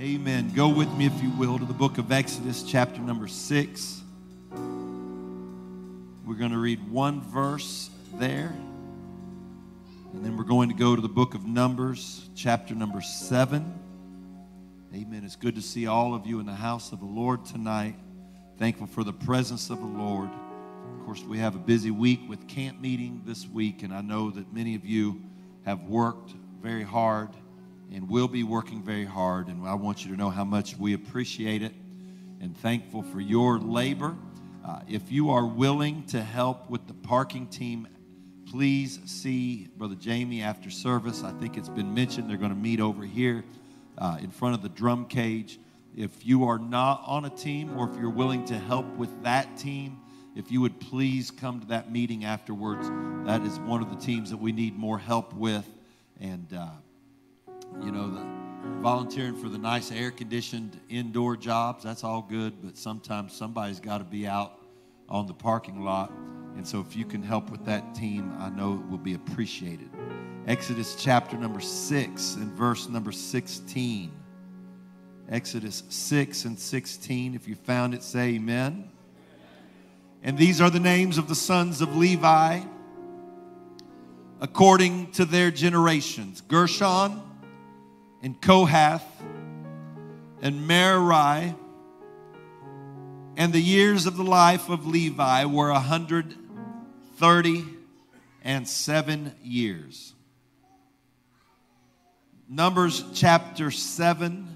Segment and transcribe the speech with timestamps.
[0.00, 0.50] Amen.
[0.54, 4.00] Go with me, if you will, to the book of Exodus, chapter number six.
[6.24, 8.54] We're going to read one verse there.
[10.14, 13.78] And then we're going to go to the book of Numbers, chapter number seven.
[14.94, 15.22] Amen.
[15.22, 17.96] It's good to see all of you in the house of the Lord tonight.
[18.58, 20.30] Thankful for the presence of the Lord.
[20.98, 24.30] Of course, we have a busy week with camp meeting this week, and I know
[24.30, 25.20] that many of you
[25.66, 26.32] have worked
[26.62, 27.28] very hard
[27.92, 29.48] and will be working very hard.
[29.48, 31.72] And I want you to know how much we appreciate it
[32.40, 34.16] and thankful for your labor.
[34.64, 37.88] Uh, if you are willing to help with the parking team,
[38.50, 41.22] please see Brother Jamie after service.
[41.22, 43.44] I think it's been mentioned they're going to meet over here
[43.98, 45.58] uh, in front of the drum cage.
[45.96, 49.56] If you are not on a team or if you're willing to help with that
[49.56, 49.98] team,
[50.36, 52.88] if you would please come to that meeting afterwards.
[53.26, 55.66] That is one of the teams that we need more help with.
[56.20, 56.68] And, uh,
[57.82, 58.24] you know, the
[58.80, 63.98] volunteering for the nice air conditioned indoor jobs, that's all good, but sometimes somebody's got
[63.98, 64.58] to be out
[65.08, 66.12] on the parking lot.
[66.56, 69.90] And so if you can help with that team, I know it will be appreciated.
[70.46, 74.12] Exodus chapter number 6 and verse number 16.
[75.28, 77.34] Exodus 6 and 16.
[77.34, 78.90] If you found it, say amen.
[80.22, 82.60] And these are the names of the sons of Levi
[84.40, 87.22] according to their generations Gershon
[88.22, 89.04] and Kohath
[90.42, 91.54] and Merari.
[93.36, 97.64] And the years of the life of Levi were 130
[98.42, 100.14] and seven years.
[102.48, 104.48] Numbers chapter 7,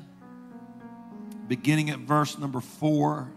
[1.47, 3.31] beginning at verse number 4.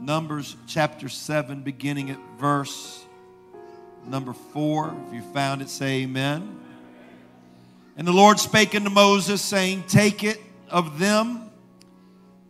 [0.00, 3.04] Numbers chapter 7, beginning at verse
[4.06, 4.96] number 4.
[5.06, 6.65] If you found it, say amen.
[7.96, 11.50] And the Lord spake unto Moses, saying, Take it of them,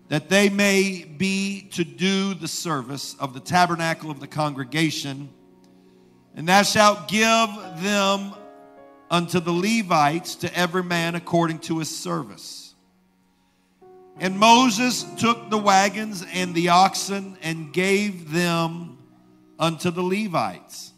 [0.08, 5.28] that they may be to do the service of the tabernacle of the congregation,
[6.34, 7.48] and thou shalt give
[7.82, 8.34] them
[9.10, 12.74] unto the Levites to every man according to his service.
[14.18, 18.98] And Moses took the wagons and the oxen and gave them
[19.58, 20.92] unto the Levites.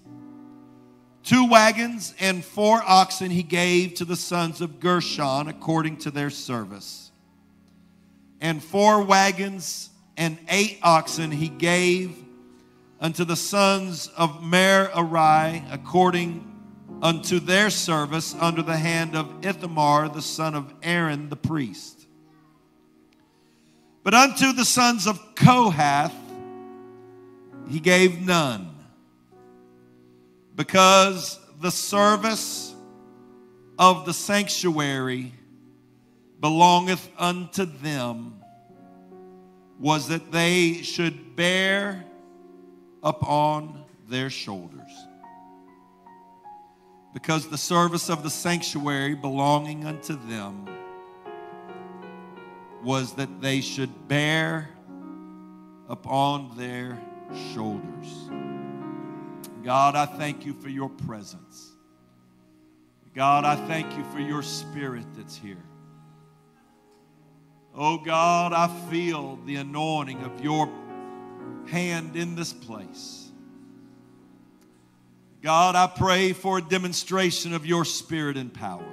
[1.29, 6.31] Two wagons and four oxen he gave to the sons of Gershon according to their
[6.31, 7.11] service.
[8.41, 12.17] And four wagons and eight oxen he gave
[12.99, 16.51] unto the sons of Merari according
[17.03, 22.07] unto their service under the hand of Ithamar the son of Aaron the priest.
[24.03, 26.15] But unto the sons of Kohath
[27.69, 28.78] he gave none
[30.59, 32.75] because the service
[33.79, 35.33] of the sanctuary
[36.41, 38.43] belongeth unto them
[39.79, 42.05] was that they should bear
[43.05, 44.91] upon their shoulders.
[47.15, 50.69] Because the service of the sanctuary belonging unto them
[52.83, 54.69] was that they should bear
[55.89, 57.01] upon their
[57.55, 58.29] shoulders.
[59.63, 61.73] God, I thank you for your presence.
[63.15, 65.63] God, I thank you for your spirit that's here.
[67.75, 70.69] Oh God, I feel the anointing of your
[71.67, 73.29] hand in this place.
[75.43, 78.85] God, I pray for a demonstration of your spirit and power.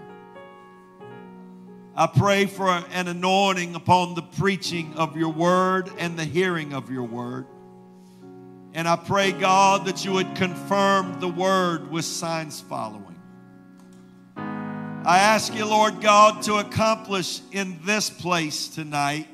[1.96, 6.92] I pray for an anointing upon the preaching of your word and the hearing of
[6.92, 7.48] your word.
[8.76, 13.16] And I pray, God, that you would confirm the word with signs following.
[14.36, 19.30] I ask you, Lord God, to accomplish in this place tonight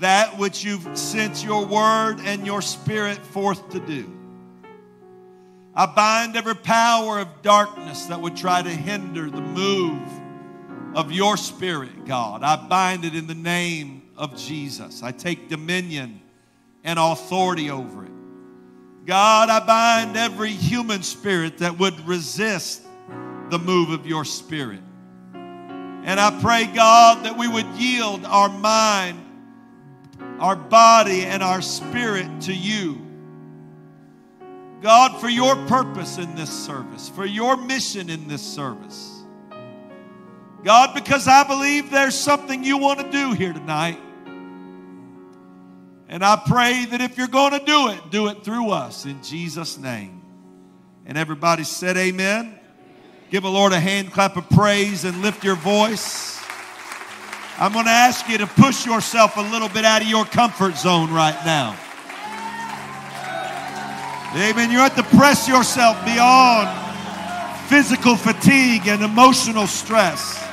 [0.00, 4.12] that which you've sent your word and your spirit forth to do.
[5.74, 10.02] I bind every power of darkness that would try to hinder the move
[10.94, 12.42] of your spirit, God.
[12.42, 15.02] I bind it in the name of Jesus.
[15.02, 16.20] I take dominion
[16.84, 18.09] and authority over it.
[19.10, 22.80] God, I bind every human spirit that would resist
[23.48, 24.78] the move of your spirit.
[25.34, 29.18] And I pray, God, that we would yield our mind,
[30.38, 33.04] our body, and our spirit to you.
[34.80, 39.24] God, for your purpose in this service, for your mission in this service.
[40.62, 43.98] God, because I believe there's something you want to do here tonight.
[46.10, 49.22] And I pray that if you're going to do it, do it through us in
[49.22, 50.20] Jesus' name.
[51.06, 52.58] And everybody said, Amen.
[53.30, 56.42] Give the Lord a hand clap of praise and lift your voice.
[57.58, 60.76] I'm going to ask you to push yourself a little bit out of your comfort
[60.76, 61.78] zone right now.
[64.34, 64.72] Amen.
[64.72, 66.68] You have to press yourself beyond
[67.68, 70.44] physical fatigue and emotional stress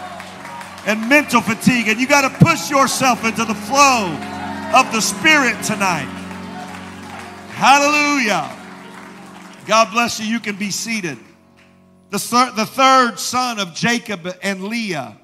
[0.86, 1.88] and mental fatigue.
[1.88, 4.37] And you got to push yourself into the flow
[4.74, 6.10] of the Spirit tonight.
[7.52, 8.54] Hallelujah.
[9.66, 10.26] God bless you.
[10.26, 11.18] You can be seated.
[12.10, 15.18] The, thir- the third son of Jacob and Leah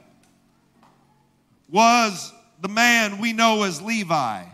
[1.69, 4.45] was the man we know as Levi.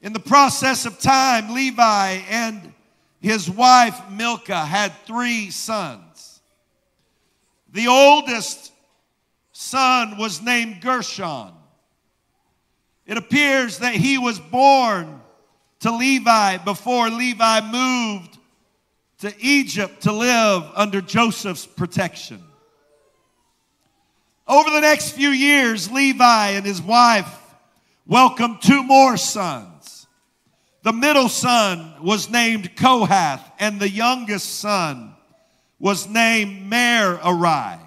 [0.00, 2.72] In the process of time, Levi and
[3.20, 6.40] his wife Milcah had three sons.
[7.72, 8.72] The oldest
[9.52, 11.52] son was named Gershon.
[13.06, 15.20] It appears that he was born
[15.80, 18.38] to Levi before Levi moved
[19.18, 22.42] to Egypt to live under Joseph's protection.
[24.46, 27.40] Over the next few years, Levi and his wife
[28.06, 30.06] welcomed two more sons.
[30.82, 35.14] The middle son was named Kohath, and the youngest son
[35.78, 37.78] was named Merari.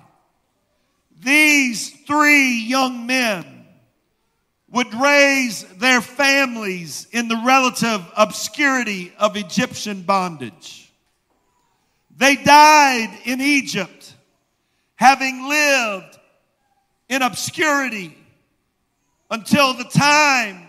[1.20, 3.57] These three young men
[4.78, 10.94] would raise their families in the relative obscurity of Egyptian bondage.
[12.16, 14.14] They died in Egypt,
[14.94, 16.20] having lived
[17.10, 18.16] in obscurity
[19.32, 20.68] until the time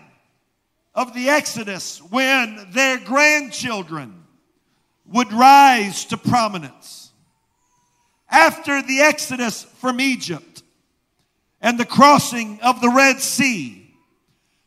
[0.95, 4.23] of the Exodus when their grandchildren
[5.05, 7.11] would rise to prominence.
[8.27, 10.63] After the Exodus from Egypt
[11.61, 13.78] and the crossing of the Red Sea,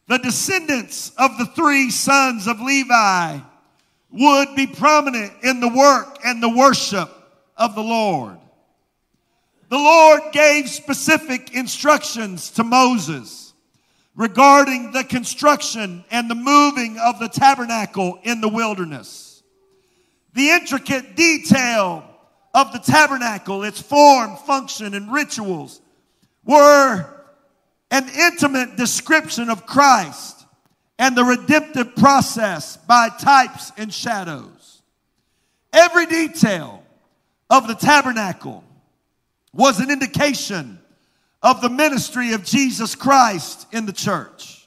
[0.09, 3.39] the descendants of the three sons of Levi
[4.11, 7.11] would be prominent in the work and the worship
[7.57, 8.39] of the Lord.
[9.69, 13.55] The Lord gave specific instructions to Moses
[14.15, 19.43] regarding the construction and the moving of the tabernacle in the wilderness.
[20.35, 22.05] The intricate detail
[22.55, 25.81] of the tabernacle, its form, function, and rituals
[26.45, 27.09] were
[27.93, 30.47] an intimate description of Christ
[30.99, 34.83] and the redemptive process by types and shadows.
[35.75, 36.83] Every detail
[37.51, 38.65] of the tabernacle
[39.53, 40.79] was an indication
[41.43, 44.67] of the ministry of Jesus Christ in the church.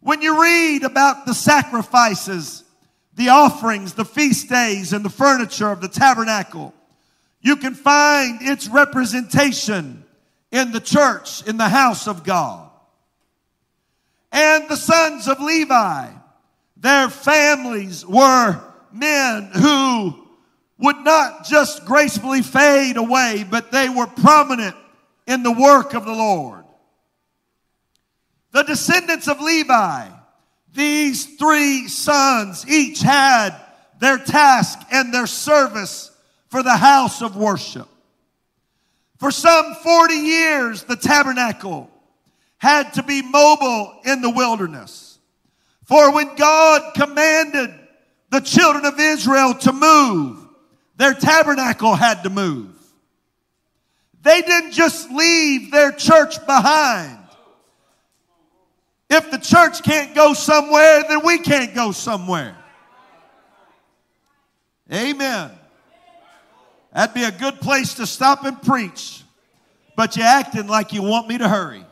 [0.00, 2.64] When you read about the sacrifices,
[3.14, 6.74] the offerings, the feast days, and the furniture of the tabernacle,
[7.40, 9.99] you can find its representation
[10.50, 12.70] in the church, in the house of God.
[14.32, 16.08] And the sons of Levi,
[16.76, 18.60] their families were
[18.92, 20.26] men who
[20.78, 24.76] would not just gracefully fade away, but they were prominent
[25.26, 26.64] in the work of the Lord.
[28.52, 30.08] The descendants of Levi,
[30.72, 33.54] these three sons, each had
[34.00, 36.10] their task and their service
[36.48, 37.88] for the house of worship.
[39.20, 41.90] For some 40 years, the tabernacle
[42.56, 45.18] had to be mobile in the wilderness.
[45.84, 47.70] For when God commanded
[48.30, 50.38] the children of Israel to move,
[50.96, 52.70] their tabernacle had to move.
[54.22, 57.18] They didn't just leave their church behind.
[59.10, 62.56] If the church can't go somewhere, then we can't go somewhere.
[64.90, 65.50] Amen.
[66.92, 69.22] That'd be a good place to stop and preach.
[69.96, 71.84] But you're acting like you want me to hurry.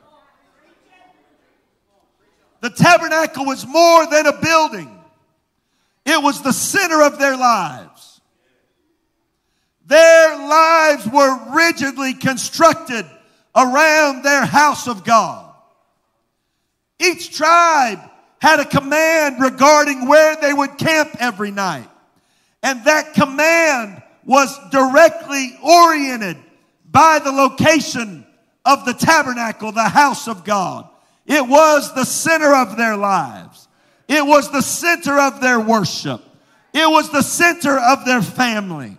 [2.60, 4.94] The tabernacle was more than a building,
[6.04, 8.20] it was the center of their lives.
[9.86, 13.06] Their lives were rigidly constructed
[13.56, 15.50] around their house of God.
[17.00, 18.00] Each tribe
[18.40, 21.88] had a command regarding where they would camp every night.
[22.62, 23.97] And that command
[24.28, 26.37] was directly oriented
[26.90, 28.26] by the location
[28.62, 30.87] of the tabernacle, the house of God.
[31.25, 33.68] It was the center of their lives.
[34.06, 36.20] It was the center of their worship.
[36.75, 38.99] It was the center of their family.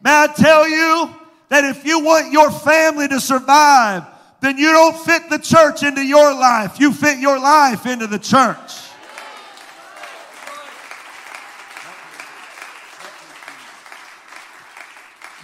[0.00, 1.12] May I tell you
[1.48, 4.04] that if you want your family to survive,
[4.40, 6.78] then you don't fit the church into your life.
[6.78, 8.72] You fit your life into the church.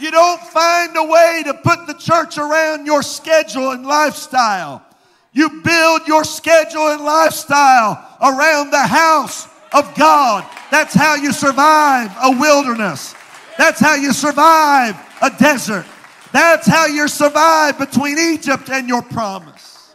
[0.05, 4.85] You don't find a way to put the church around your schedule and lifestyle.
[5.33, 10.45] You build your schedule and lifestyle around the house of God.
[10.71, 13.15] That's how you survive a wilderness.
[13.57, 15.87] That's how you survive a desert.
[16.33, 19.95] That's how you survive between Egypt and your promise.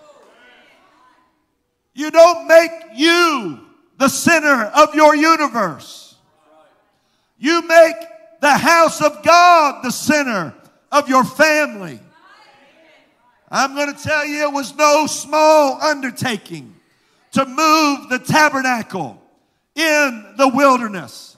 [1.93, 3.59] You don't make you
[3.99, 6.15] the center of your universe.
[7.37, 7.95] You make
[8.41, 10.53] the house of God the center
[10.91, 11.99] of your family.
[13.51, 16.75] I'm going to tell you, it was no small undertaking
[17.31, 19.21] to move the tabernacle
[19.75, 21.37] in the wilderness.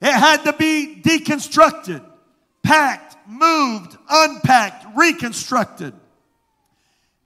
[0.00, 2.04] It had to be deconstructed,
[2.62, 5.92] packed, moved, unpacked, reconstructed.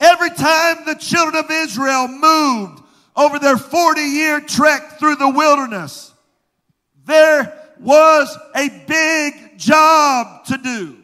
[0.01, 2.83] Every time the children of Israel moved
[3.17, 6.13] over their 40 year trek through the wilderness,
[7.07, 10.97] there was a big job to do.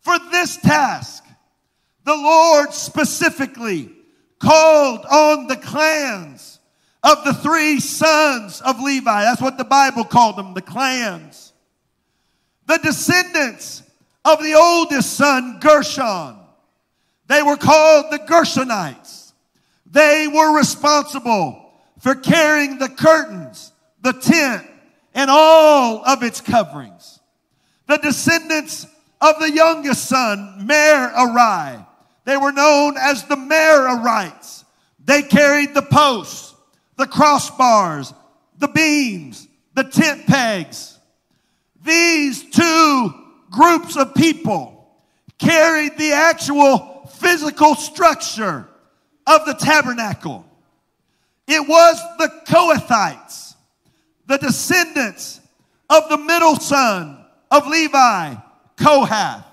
[0.00, 1.24] For this task,
[2.04, 3.90] the Lord specifically
[4.38, 6.58] called on the clans
[7.02, 9.22] of the three sons of Levi.
[9.22, 11.52] That's what the Bible called them, the clans.
[12.66, 13.82] The descendants
[14.24, 16.36] of the oldest son, Gershon.
[17.28, 19.32] They were called the Gershonites.
[19.86, 21.70] They were responsible
[22.00, 24.66] for carrying the curtains, the tent,
[25.14, 27.20] and all of its coverings.
[27.88, 28.86] The descendants
[29.20, 31.84] of the youngest son, Merari.
[32.24, 34.64] They were known as the Merarites.
[35.04, 36.54] They carried the posts,
[36.96, 38.14] the crossbars,
[38.58, 40.98] the beams, the tent pegs.
[41.84, 43.14] These two
[43.50, 44.88] groups of people
[45.38, 48.68] carried the actual physical structure
[49.26, 50.44] of the tabernacle.
[51.46, 53.41] It was the Kohathites,
[54.26, 55.40] the descendants
[55.90, 58.34] of the middle son of Levi,
[58.76, 59.44] Kohath,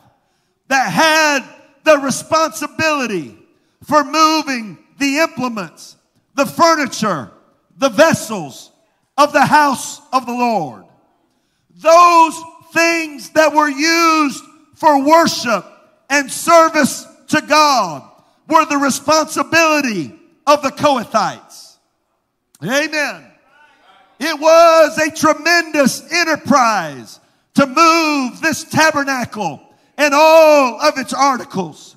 [0.67, 1.43] that had
[1.83, 3.37] the responsibility
[3.83, 5.97] for moving the implements,
[6.35, 7.31] the furniture,
[7.77, 8.71] the vessels
[9.17, 10.85] of the house of the Lord.
[11.75, 12.41] Those
[12.73, 14.43] things that were used
[14.75, 15.65] for worship
[16.09, 18.09] and service to God
[18.47, 21.77] were the responsibility of the Kohathites.
[22.63, 23.28] Amen.
[24.19, 27.19] It was a tremendous enterprise
[27.55, 29.61] to move this tabernacle
[29.97, 31.95] and all of its articles.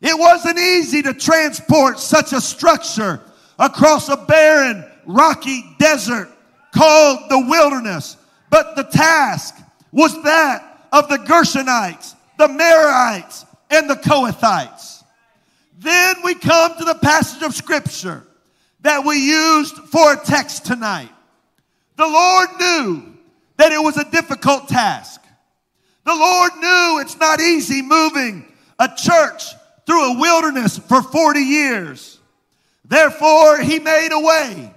[0.00, 3.20] It wasn't easy to transport such a structure
[3.58, 6.28] across a barren, rocky desert
[6.74, 8.16] called the wilderness.
[8.50, 9.54] But the task
[9.92, 15.04] was that of the Gershonites, the Merarites, and the Kohathites.
[15.78, 18.24] Then we come to the passage of scripture
[18.80, 21.11] that we used for a text tonight.
[22.02, 23.14] The Lord knew
[23.58, 25.20] that it was a difficult task.
[26.04, 28.44] The Lord knew it's not easy moving
[28.80, 29.44] a church
[29.86, 32.18] through a wilderness for 40 years.
[32.84, 34.74] Therefore, he made a way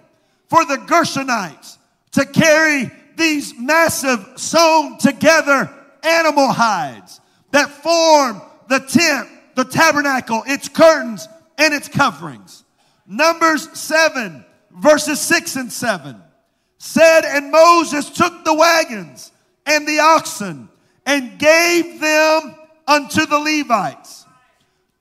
[0.49, 1.79] for the Gershonites
[2.11, 8.39] to carry these massive sewn together animal hides that form
[8.69, 11.27] the tent, the tabernacle, its curtains,
[11.57, 12.63] and its coverings.
[13.07, 16.21] Numbers 7, verses 6 and 7
[16.85, 19.31] said, And Moses took the wagons
[19.65, 20.69] and the oxen
[21.05, 22.55] and gave them
[22.87, 24.25] unto the Levites.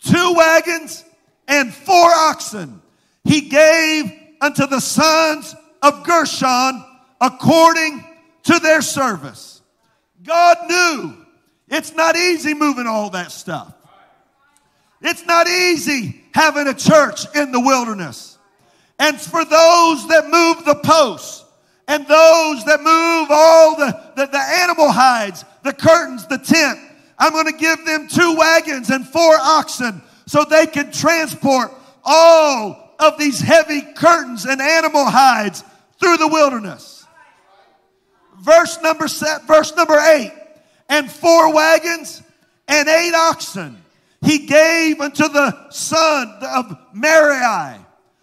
[0.01, 1.05] Two wagons
[1.47, 2.81] and four oxen
[3.23, 6.85] he gave unto the sons of Gershon
[7.21, 8.05] according
[8.45, 9.63] to their service.
[10.23, 11.17] God knew
[11.69, 13.75] it's not easy moving all that stuff.
[15.03, 18.39] It's not easy having a church in the wilderness.
[18.99, 21.44] And for those that move the posts
[21.87, 26.79] and those that move all the, the, the animal hides, the curtains, the tent,
[27.19, 31.71] I'm going to give them two wagons and four oxen so they can transport
[32.05, 35.63] all of these heavy curtains and animal hides
[36.01, 37.07] through the wilderness.
[38.41, 40.33] Verse number set, verse number eight,
[40.89, 42.23] and four wagons
[42.69, 43.83] and eight oxen
[44.23, 47.79] he gave unto the son of Merari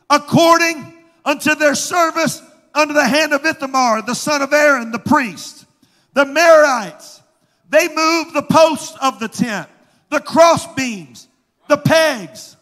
[0.10, 2.42] according unto their service
[2.74, 5.66] under the hand of Ithamar, the son of Aaron, the priest.
[6.14, 7.22] The Merarites,
[7.70, 9.70] they moved the posts of the tent,
[10.10, 11.28] the cross beams,
[11.70, 12.58] the pegs,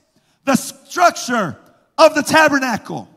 [0.45, 1.57] the structure
[1.97, 3.07] of the tabernacle.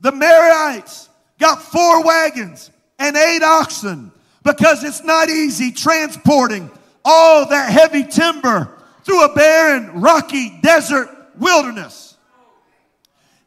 [0.00, 4.10] The Merarites got four wagons and eight oxen
[4.42, 6.70] because it's not easy transporting
[7.04, 8.72] all that heavy timber
[9.04, 12.16] through a barren, rocky desert wilderness.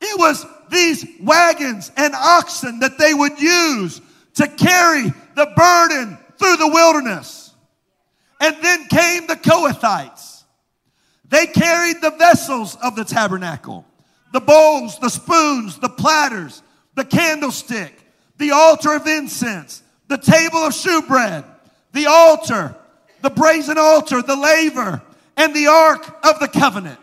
[0.02, 4.02] It was these wagons and oxen that they would use
[4.36, 5.04] to carry
[5.36, 7.54] the burden through the wilderness.
[8.40, 10.44] And then came the Kohathites.
[11.28, 13.86] They carried the vessels of the tabernacle
[14.34, 16.62] the bowls, the spoons, the platters,
[16.96, 17.98] the candlestick,
[18.38, 21.46] the altar of incense, the table of shewbread,
[21.94, 22.76] the altar,
[23.22, 25.02] the brazen altar, the laver,
[25.38, 27.00] and the ark of the covenant.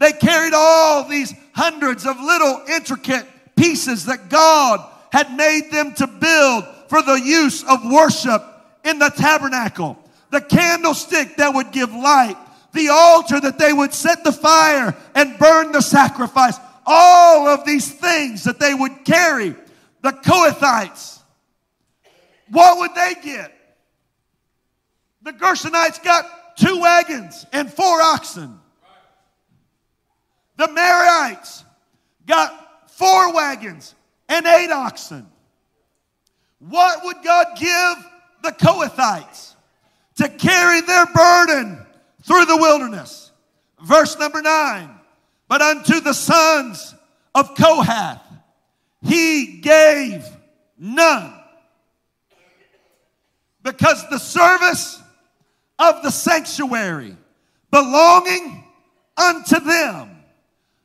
[0.00, 4.80] They carried all these hundreds of little intricate pieces that God
[5.12, 8.42] had made them to build for the use of worship
[8.82, 9.98] in the tabernacle.
[10.30, 12.36] The candlestick that would give light,
[12.72, 16.56] the altar that they would set the fire and burn the sacrifice.
[16.86, 19.54] All of these things that they would carry.
[20.02, 21.18] The Kohathites,
[22.48, 23.52] what would they get?
[25.22, 28.58] The Gershonites got two wagons and four oxen.
[30.60, 31.64] The Merarites
[32.26, 33.94] got four wagons
[34.28, 35.26] and eight oxen.
[36.58, 37.96] What would God give
[38.42, 39.54] the Kohathites
[40.16, 41.78] to carry their burden
[42.24, 43.32] through the wilderness?
[43.82, 44.90] Verse number nine.
[45.48, 46.94] But unto the sons
[47.34, 48.20] of Kohath,
[49.00, 50.26] he gave
[50.78, 51.32] none.
[53.62, 55.00] Because the service
[55.78, 57.16] of the sanctuary
[57.70, 58.62] belonging
[59.16, 60.18] unto them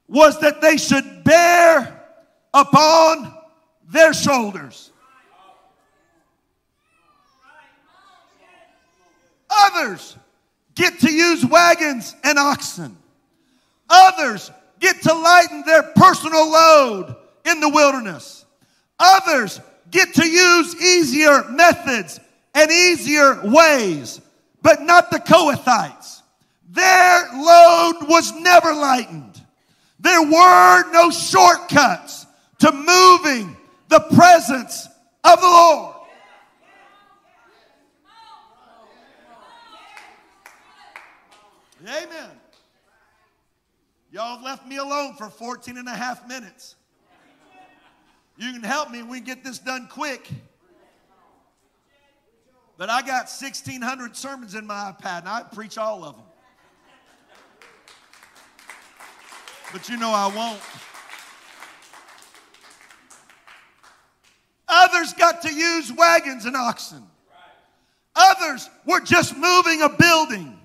[0.07, 2.03] was that they should bear
[2.53, 3.33] upon
[3.89, 4.91] their shoulders.
[9.49, 10.17] Others
[10.75, 12.97] get to use wagons and oxen.
[13.89, 18.45] Others get to lighten their personal load in the wilderness.
[18.99, 22.19] Others get to use easier methods
[22.53, 24.21] and easier ways,
[24.61, 26.21] but not the Kohathites.
[26.69, 29.34] Their load was never lightened.
[29.99, 32.25] There were no shortcuts
[32.59, 33.55] to moving
[33.87, 34.87] the presence
[35.23, 35.95] of the Lord.
[41.81, 42.31] Amen.
[44.11, 46.75] Y'all left me alone for 14 and a half minutes.
[48.37, 50.29] You can help me we get this done quick.
[52.77, 56.24] But I got 1,600 sermons in my iPad and I preach all of them.
[59.75, 60.61] But you know I won't.
[64.69, 67.03] Others got to use wagons and oxen.
[68.15, 70.57] Others were just moving a building.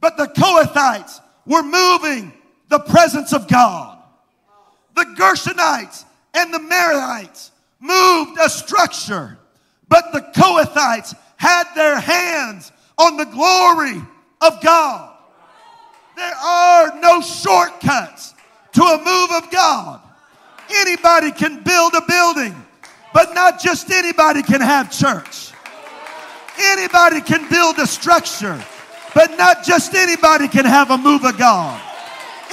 [0.00, 2.32] But the Kohathites were moving
[2.70, 4.02] the presence of God.
[4.96, 9.38] The Gershonites and the Merarites moved a structure.
[9.88, 14.02] But the Kohathites had their hands on the glory
[14.40, 15.13] of God.
[16.16, 18.34] There are no shortcuts
[18.72, 20.00] to a move of God.
[20.70, 22.54] Anybody can build a building,
[23.12, 25.52] but not just anybody can have church.
[26.58, 28.62] Anybody can build a structure,
[29.14, 31.80] but not just anybody can have a move of God.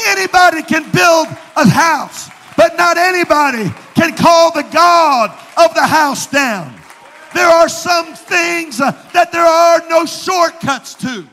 [0.07, 6.27] Anybody can build a house, but not anybody can call the God of the house
[6.27, 6.73] down.
[7.33, 11.27] There are some things uh, that there are no shortcuts to.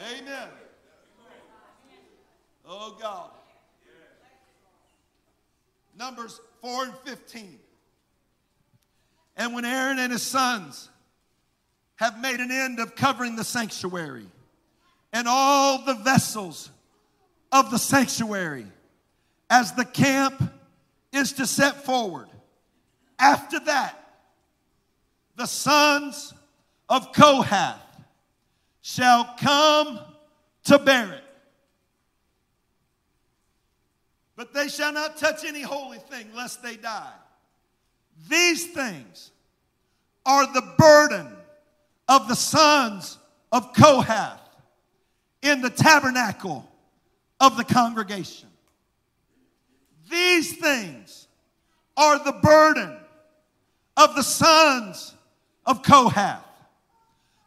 [0.00, 0.48] Amen.
[2.84, 3.30] Oh God.
[5.96, 7.60] Numbers 4 and 15.
[9.36, 10.90] And when Aaron and his sons
[11.94, 14.26] have made an end of covering the sanctuary
[15.12, 16.70] and all the vessels
[17.52, 18.66] of the sanctuary,
[19.48, 20.42] as the camp
[21.12, 22.26] is to set forward,
[23.16, 23.96] after that,
[25.36, 26.34] the sons
[26.88, 27.78] of Kohath
[28.80, 30.00] shall come
[30.64, 31.22] to bear it.
[34.42, 37.12] But they shall not touch any holy thing lest they die.
[38.28, 39.30] These things
[40.26, 41.28] are the burden
[42.08, 43.18] of the sons
[43.52, 44.40] of Kohath
[45.42, 46.68] in the tabernacle
[47.38, 48.48] of the congregation.
[50.10, 51.28] These things
[51.96, 52.96] are the burden
[53.96, 55.14] of the sons
[55.64, 56.42] of Kohath.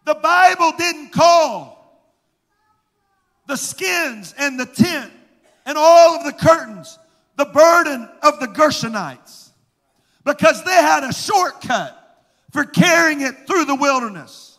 [0.05, 2.08] The Bible didn't call
[3.47, 5.12] the skins and the tent
[5.65, 6.99] and all of the curtains
[7.38, 9.49] the burden of the Gershonites
[10.23, 12.01] because they had a shortcut
[12.51, 14.58] for carrying it through the wilderness.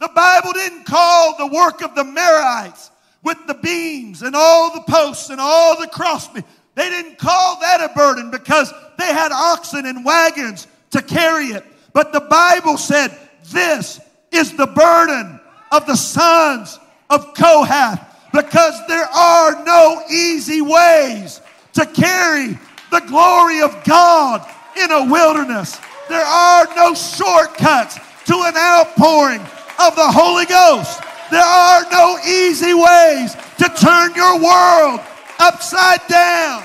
[0.00, 2.90] The Bible didn't call the work of the Merarites
[3.22, 6.46] with the beams and all the posts and all the crossbeams.
[6.74, 11.64] They didn't call that a burden because they had oxen and wagons to carry it.
[11.92, 13.16] But the Bible said,
[13.50, 15.40] This is the burden
[15.72, 18.05] of the sons of Kohath
[18.36, 21.40] because there are no easy ways
[21.72, 22.58] to carry
[22.90, 24.46] the glory of God
[24.76, 25.80] in a wilderness.
[26.10, 31.00] There are no shortcuts to an outpouring of the Holy Ghost.
[31.30, 35.00] There are no easy ways to turn your world
[35.38, 36.62] upside down.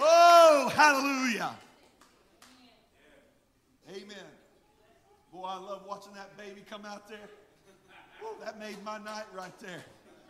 [0.00, 1.54] Oh, hallelujah.
[3.90, 4.16] Amen.
[5.30, 7.28] Boy, I love watching that baby come out there.
[8.68, 9.82] Made my night right there.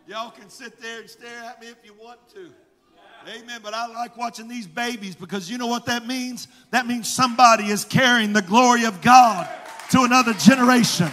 [0.07, 2.51] Y'all can sit there and stare at me if you want to.
[3.27, 3.59] Amen.
[3.61, 6.47] But I like watching these babies because you know what that means?
[6.71, 9.49] That means somebody is carrying the glory of God
[9.91, 11.09] to another generation.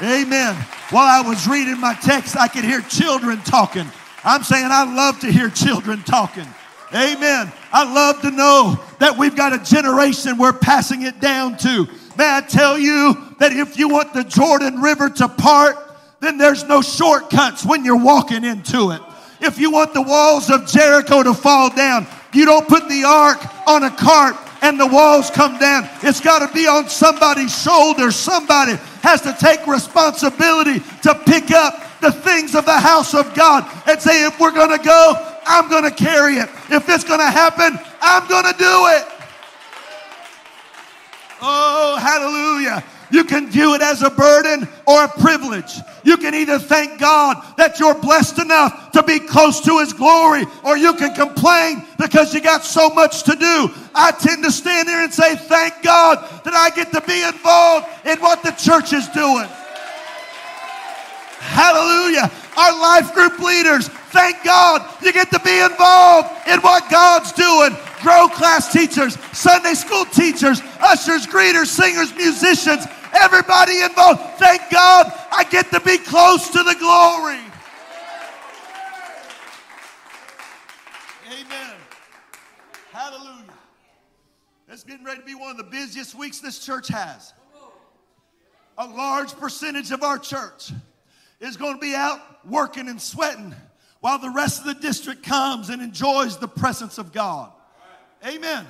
[0.00, 0.54] Amen.
[0.88, 3.86] While I was reading my text, I could hear children talking.
[4.24, 6.46] I'm saying I love to hear children talking.
[6.94, 7.52] Amen.
[7.70, 11.86] I love to know that we've got a generation we're passing it down to.
[12.16, 15.76] May I tell you that if you want the Jordan River to part,
[16.20, 19.00] then there's no shortcuts when you're walking into it.
[19.40, 23.38] If you want the walls of Jericho to fall down, you don't put the ark
[23.66, 25.88] on a cart and the walls come down.
[26.02, 28.16] It's got to be on somebody's shoulders.
[28.16, 33.70] Somebody has to take responsibility to pick up the things of the house of God
[33.88, 35.14] and say, if we're going to go,
[35.46, 36.48] I'm going to carry it.
[36.70, 39.06] If it's going to happen, I'm going to do it.
[41.42, 42.84] Oh, hallelujah.
[43.10, 45.74] You can view it as a burden or a privilege.
[46.04, 50.44] You can either thank God that you're blessed enough to be close to His glory,
[50.64, 53.70] or you can complain because you got so much to do.
[53.94, 57.86] I tend to stand there and say, Thank God that I get to be involved
[58.06, 59.48] in what the church is doing.
[61.40, 62.30] Hallelujah.
[62.56, 67.76] Our life group leaders, thank God you get to be involved in what God's doing.
[68.02, 74.20] Grow class teachers, Sunday school teachers, ushers, greeters, singers, musicians, everybody involved.
[74.38, 77.40] Thank God I get to be close to the glory.
[81.28, 81.76] Amen.
[82.92, 83.44] Hallelujah.
[84.68, 87.32] It's getting ready to be one of the busiest weeks this church has.
[88.78, 90.72] A large percentage of our church
[91.40, 93.54] is going to be out working and sweating
[94.00, 97.52] while the rest of the district comes and enjoys the presence of God.
[98.26, 98.66] Amen.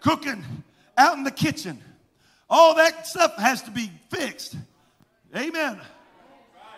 [0.00, 0.44] Cooking
[0.96, 1.82] out in the kitchen.
[2.48, 4.56] All that stuff has to be fixed.
[5.34, 5.80] Amen.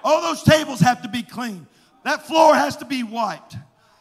[0.05, 1.67] All those tables have to be cleaned.
[2.05, 3.57] That floor has to be wiped.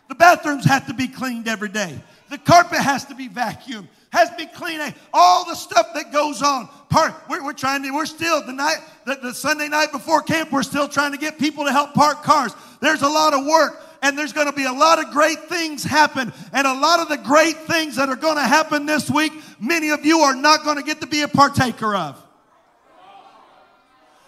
[0.08, 2.00] The bathrooms have to be cleaned every day.
[2.30, 4.94] The carpet has to be vacuumed has to be cleaned.
[5.14, 6.70] All the stuff that goes on.
[6.90, 10.52] Part, we're, we're trying to, we're still, the night, the, the Sunday night before camp,
[10.52, 12.54] we're still trying to get people to help park cars.
[12.80, 15.84] There's a lot of work and there's going to be a lot of great things
[15.84, 16.32] happen.
[16.54, 19.90] And a lot of the great things that are going to happen this week, many
[19.90, 22.22] of you are not going to get to be a partaker of.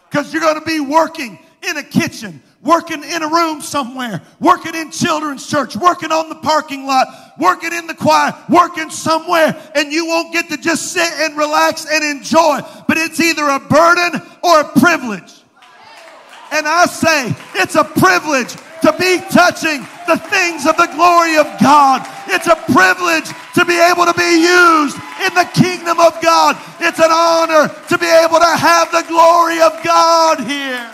[0.10, 4.74] Because you're going to be working in a kitchen, working in a room somewhere, working
[4.74, 7.08] in children's church, working on the parking lot,
[7.40, 11.86] working in the choir, working somewhere, and you won't get to just sit and relax
[11.92, 12.62] and enjoy.
[12.88, 15.34] But it's either a burden or a privilege.
[16.52, 21.48] And I say it's a privilege to be touching the things of the glory of
[21.60, 22.08] God.
[22.28, 26.58] It's a privilege to be able to be used in the kingdom of God.
[26.80, 30.92] It's an honor to be able to have the glory of God here.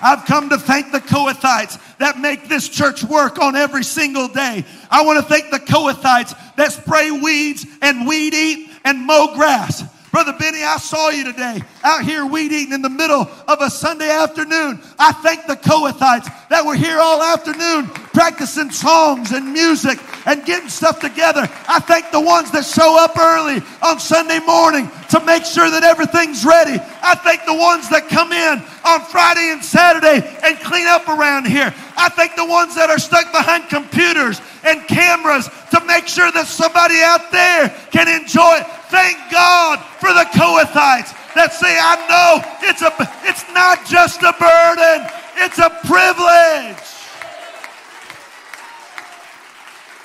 [0.00, 4.64] I've come to thank the Kohathites that make this church work on every single day.
[4.90, 9.82] I want to thank the Kohathites that spray weeds and weed eat and mow grass.
[10.16, 13.68] Brother Benny, I saw you today out here weed eating in the middle of a
[13.68, 14.80] Sunday afternoon.
[14.98, 20.70] I thank the Kohathites that were here all afternoon practicing songs and music and getting
[20.70, 21.46] stuff together.
[21.68, 25.84] I thank the ones that show up early on Sunday morning to make sure that
[25.84, 26.80] everything's ready.
[26.80, 31.46] I thank the ones that come in on Friday and Saturday and clean up around
[31.46, 31.74] here.
[31.98, 36.46] I thank the ones that are stuck behind computers and cameras to make sure that
[36.46, 38.66] somebody out there can enjoy it.
[38.88, 44.32] Thank God for the Kohathites that say, I know it's, a, it's not just a
[44.38, 46.96] burden, it's a privilege.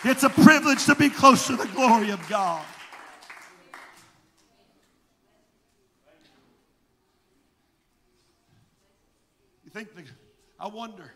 [0.03, 2.65] It's a privilege to be close to the glory of God.
[9.63, 10.03] You think the,
[10.59, 11.11] I wonder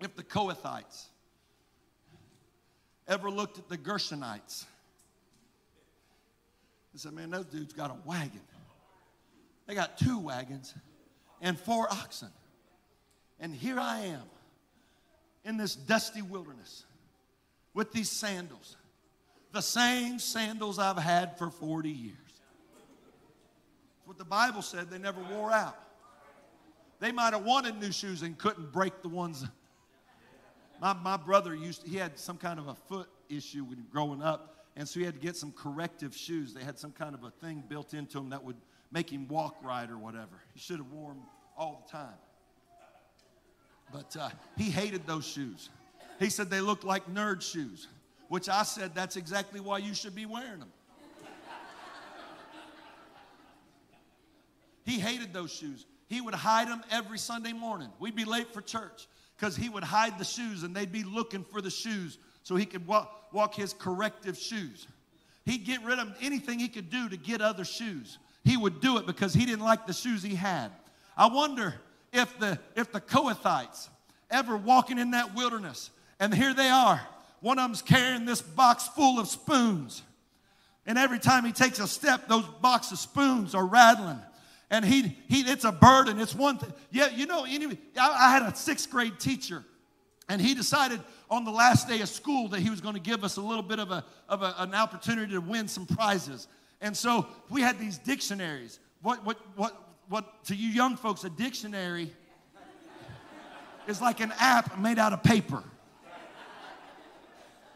[0.00, 1.04] if the Kohathites
[3.06, 4.64] ever looked at the Gershonites
[6.92, 8.40] and said, Man, those dudes got a wagon.
[9.66, 10.74] They got two wagons
[11.40, 12.30] and four oxen.
[13.40, 14.22] And here I am
[15.44, 16.84] in this dusty wilderness
[17.74, 18.76] with these sandals,
[19.52, 22.16] the same sandals I've had for 40 years.
[24.04, 25.78] What the Bible said, they never wore out.
[26.98, 29.44] They might have wanted new shoes and couldn't break the ones.
[30.80, 34.22] My, my brother used to, he had some kind of a foot issue when growing
[34.22, 36.54] up, and so he had to get some corrective shoes.
[36.54, 38.56] They had some kind of a thing built into them that would
[38.92, 40.40] make him walk right or whatever.
[40.54, 42.14] He should have worn them all the time.
[43.92, 45.68] But uh, he hated those shoes.
[46.20, 47.88] He said they looked like nerd shoes,
[48.28, 50.72] which I said that's exactly why you should be wearing them.
[54.84, 55.86] he hated those shoes.
[56.06, 57.88] He would hide them every Sunday morning.
[57.98, 61.42] We'd be late for church because he would hide the shoes and they'd be looking
[61.42, 64.86] for the shoes so he could walk, walk his corrective shoes.
[65.44, 68.16] He'd get rid of anything he could do to get other shoes.
[68.42, 70.70] He would do it because he didn't like the shoes he had.
[71.14, 71.74] I wonder
[72.10, 73.90] if the if the Kohathites
[74.30, 77.06] ever walking in that wilderness and here they are.
[77.40, 80.02] One of them's carrying this box full of spoons.
[80.86, 84.22] And every time he takes a step, those box of spoons are rattling.
[84.70, 86.18] And he, he it's a burden.
[86.18, 86.72] It's one thing.
[86.90, 89.64] Yeah, you know, anyway, I, I had a sixth grade teacher,
[90.30, 91.00] and he decided
[91.30, 93.62] on the last day of school that he was going to give us a little
[93.62, 96.48] bit of, a, of a, an opportunity to win some prizes.
[96.80, 98.78] And so we had these dictionaries.
[99.02, 102.12] What, what, what, what to you young folks, a dictionary
[103.86, 105.62] is like an app made out of paper.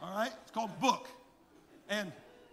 [0.03, 0.33] All right?
[0.43, 1.09] It's called book.
[1.89, 2.13] And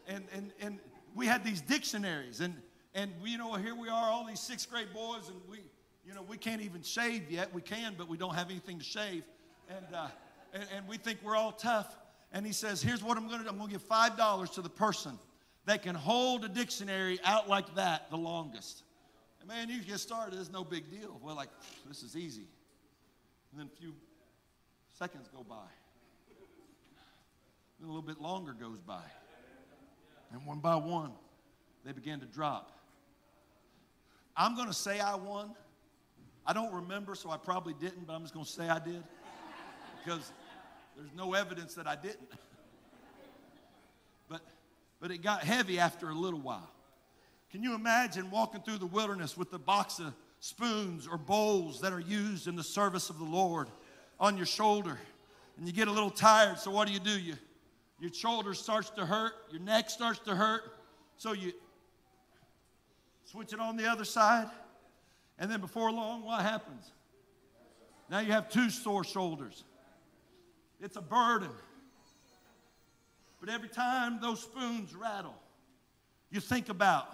[0.10, 0.80] and and and
[1.16, 2.54] we had these dictionaries and
[2.96, 5.60] and you know here we are all these sixth grade boys and we
[6.06, 8.84] you know we can't even shave yet we can but we don't have anything to
[8.84, 9.24] shave
[9.70, 10.08] and uh,
[10.54, 11.96] and, and we think we're all tough
[12.32, 14.50] and he says here's what i'm going to do i'm going to give five dollars
[14.52, 15.18] to the person
[15.66, 18.84] that can hold a dictionary out like that the longest
[19.40, 21.50] and man you get started it's no big deal we're like
[21.88, 22.48] this is easy
[23.52, 23.94] and then a few
[24.98, 25.56] seconds go by.
[27.80, 29.02] Then a little bit longer goes by.
[30.32, 31.12] And one by one,
[31.86, 32.72] they began to drop.
[34.36, 35.52] I'm going to say I won.
[36.46, 39.04] I don't remember, so I probably didn't, but I'm just going to say I did
[40.04, 40.32] because
[41.00, 42.30] there's no evidence that I didn't.
[44.30, 44.42] But,
[45.00, 46.70] but it got heavy after a little while.
[47.52, 51.94] Can you imagine walking through the wilderness with a box of spoons or bowls that
[51.94, 53.68] are used in the service of the Lord
[54.20, 54.98] on your shoulder.
[55.58, 57.18] And you get a little tired, so what do you do?
[57.20, 57.36] You,
[58.00, 60.62] your shoulder starts to hurt, your neck starts to hurt,
[61.18, 61.52] so you
[63.26, 64.48] switch it on the other side.
[65.38, 66.92] And then before long, what happens?
[68.10, 69.64] Now you have two sore shoulders.
[70.82, 71.50] It's a burden.
[73.39, 75.36] But every time those spoons rattle,
[76.30, 77.13] you think about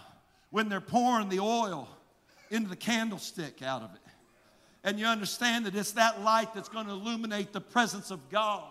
[0.49, 1.87] when they're pouring the oil
[2.49, 4.01] into the candlestick out of it.
[4.83, 8.63] And you understand that it's that light that's going to illuminate the presence of God.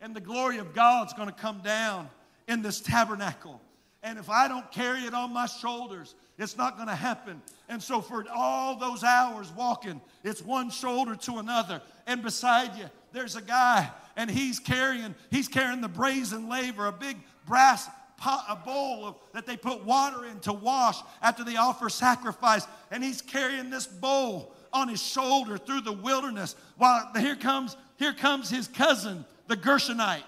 [0.00, 2.08] And the glory of God's going to come down
[2.46, 3.60] in this tabernacle.
[4.02, 7.40] And if I don't carry it on my shoulders, it's not going to happen.
[7.70, 11.80] And so for all those hours walking, it's one shoulder to another.
[12.06, 16.92] And beside you, there's a guy, and he's carrying, he's carrying the brazen laver, a
[16.92, 21.56] big brass pot, a bowl of, that they put water in to wash after they
[21.56, 22.66] offer sacrifice.
[22.90, 28.12] And he's carrying this bowl on his shoulder through the wilderness while here comes, here
[28.12, 30.24] comes his cousin, the Gershonite.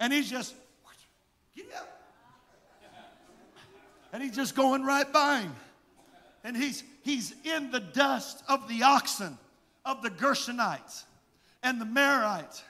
[0.00, 0.54] And he's just,
[1.56, 1.88] get up.
[4.12, 5.54] And he's just going right by him.
[6.44, 9.38] And he's, he's in the dust of the oxen
[9.84, 11.04] of the Gershonites
[11.62, 12.62] and the Merarites.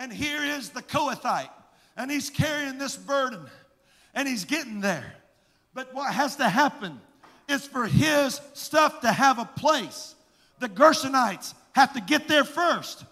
[0.00, 1.50] And here is the Kohathite.
[1.94, 3.44] And he's carrying this burden
[4.14, 5.12] and he's getting there.
[5.74, 6.98] But what has to happen
[7.48, 10.14] is for his stuff to have a place.
[10.58, 13.04] The Gershonites have to get there first.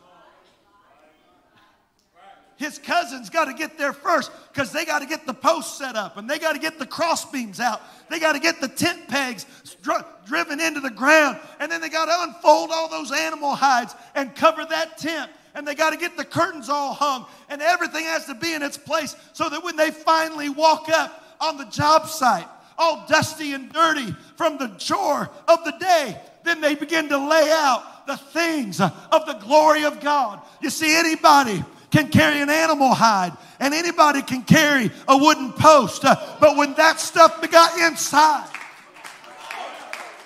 [2.56, 5.94] His cousins got to get there first because they got to get the posts set
[5.94, 7.82] up and they got to get the crossbeams out.
[8.08, 9.44] They got to get the tent pegs
[9.82, 13.94] dr- driven into the ground and then they got to unfold all those animal hides
[14.14, 18.04] and cover that tent and they got to get the curtains all hung, and everything
[18.04, 21.64] has to be in its place so that when they finally walk up on the
[21.66, 27.08] job site, all dusty and dirty from the chore of the day, then they begin
[27.08, 30.40] to lay out the things of the glory of God.
[30.62, 36.04] You see, anybody can carry an animal hide and anybody can carry a wooden post,
[36.04, 38.48] uh, but when that stuff got inside,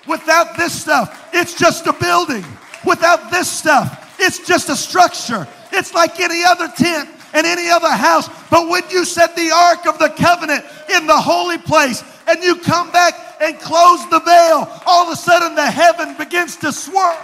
[0.07, 2.45] without this stuff, it's just a building.
[2.85, 5.47] Without this stuff, it's just a structure.
[5.71, 8.29] It's like any other tent and any other house.
[8.49, 10.63] But when you set the Ark of the Covenant
[10.95, 15.15] in the holy place and you come back and close the veil, all of a
[15.15, 17.17] sudden the heaven begins to swirl.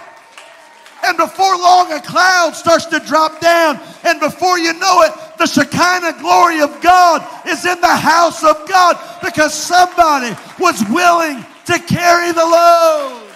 [1.02, 3.80] And before long, a cloud starts to drop down.
[4.04, 8.68] And before you know it, the Shekinah glory of God is in the house of
[8.68, 13.29] God because somebody was willing to carry the load.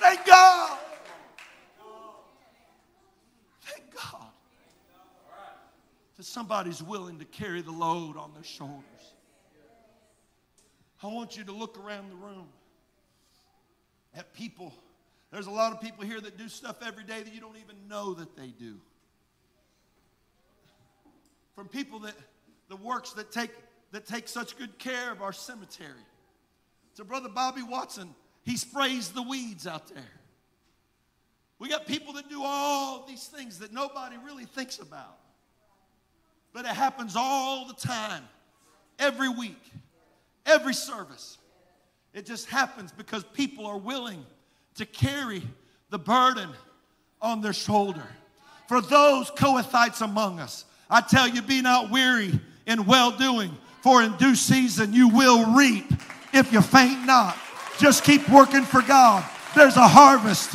[0.00, 0.78] Thank God.
[3.60, 4.26] Thank God
[6.16, 8.84] that somebody's willing to carry the load on their shoulders.
[11.02, 12.46] I want you to look around the room
[14.14, 14.74] at people
[15.30, 17.76] There's a lot of people here that do stuff every day that you don't even
[17.88, 18.76] know that they do.
[21.54, 22.14] From people that
[22.68, 23.50] the works that take
[23.92, 26.04] that take such good care of our cemetery.
[26.96, 28.14] To Brother Bobby Watson,
[28.50, 30.10] he sprays the weeds out there.
[31.60, 35.18] We got people that do all these things that nobody really thinks about.
[36.52, 38.24] But it happens all the time,
[38.98, 39.62] every week,
[40.44, 41.38] every service.
[42.12, 44.26] It just happens because people are willing
[44.74, 45.42] to carry
[45.90, 46.50] the burden
[47.22, 48.02] on their shoulder.
[48.66, 54.02] For those Kohathites among us, I tell you, be not weary in well doing, for
[54.02, 55.86] in due season you will reap
[56.32, 57.36] if you faint not.
[57.80, 59.24] Just keep working for God.
[59.56, 60.54] There's a harvest.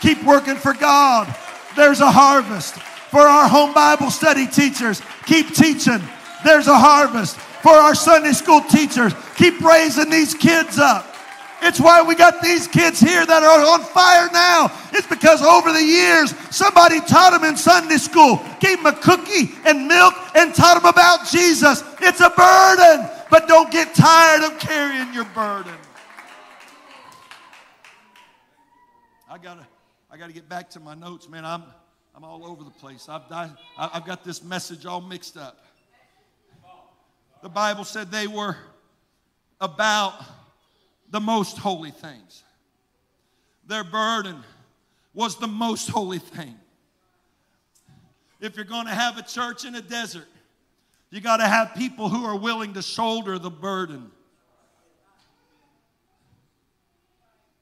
[0.00, 1.34] Keep working for God.
[1.76, 2.74] There's a harvest.
[3.10, 6.00] For our home Bible study teachers, keep teaching.
[6.44, 7.36] There's a harvest.
[7.36, 11.10] For our Sunday school teachers, keep raising these kids up.
[11.60, 14.72] It's why we got these kids here that are on fire now.
[14.92, 19.52] It's because over the years, somebody taught them in Sunday school, gave them a cookie
[19.66, 21.82] and milk, and taught them about Jesus.
[22.00, 25.74] It's a burden, but don't get tired of carrying your burden.
[29.32, 29.64] I gotta,
[30.10, 31.44] I gotta get back to my notes, man.
[31.44, 31.62] I'm,
[32.16, 33.08] I'm all over the place.
[33.08, 33.22] I've,
[33.78, 35.64] I've got this message all mixed up.
[37.40, 38.56] The Bible said they were
[39.60, 40.14] about
[41.10, 42.42] the most holy things.
[43.68, 44.42] Their burden
[45.14, 46.56] was the most holy thing.
[48.40, 50.26] If you're going to have a church in a desert,
[51.10, 54.10] you got to have people who are willing to shoulder the burden.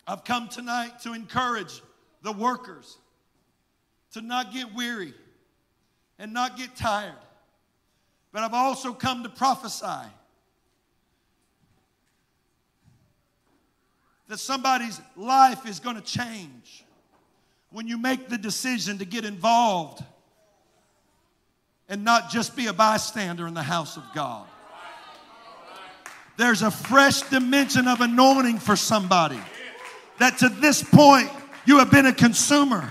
[0.09, 1.83] I've come tonight to encourage
[2.23, 2.97] the workers
[4.13, 5.13] to not get weary
[6.19, 7.13] and not get tired.
[8.33, 10.09] But I've also come to prophesy
[14.29, 16.85] that somebody's life is going to change
[17.71, 20.03] when you make the decision to get involved
[21.87, 24.47] and not just be a bystander in the house of God.
[26.39, 29.41] There's a fresh dimension of anointing for somebody
[30.19, 31.31] that to this point
[31.65, 32.89] you have been a consumer,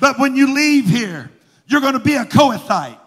[0.00, 1.30] but when you leave here,
[1.66, 2.98] you're going to be a Kohathite.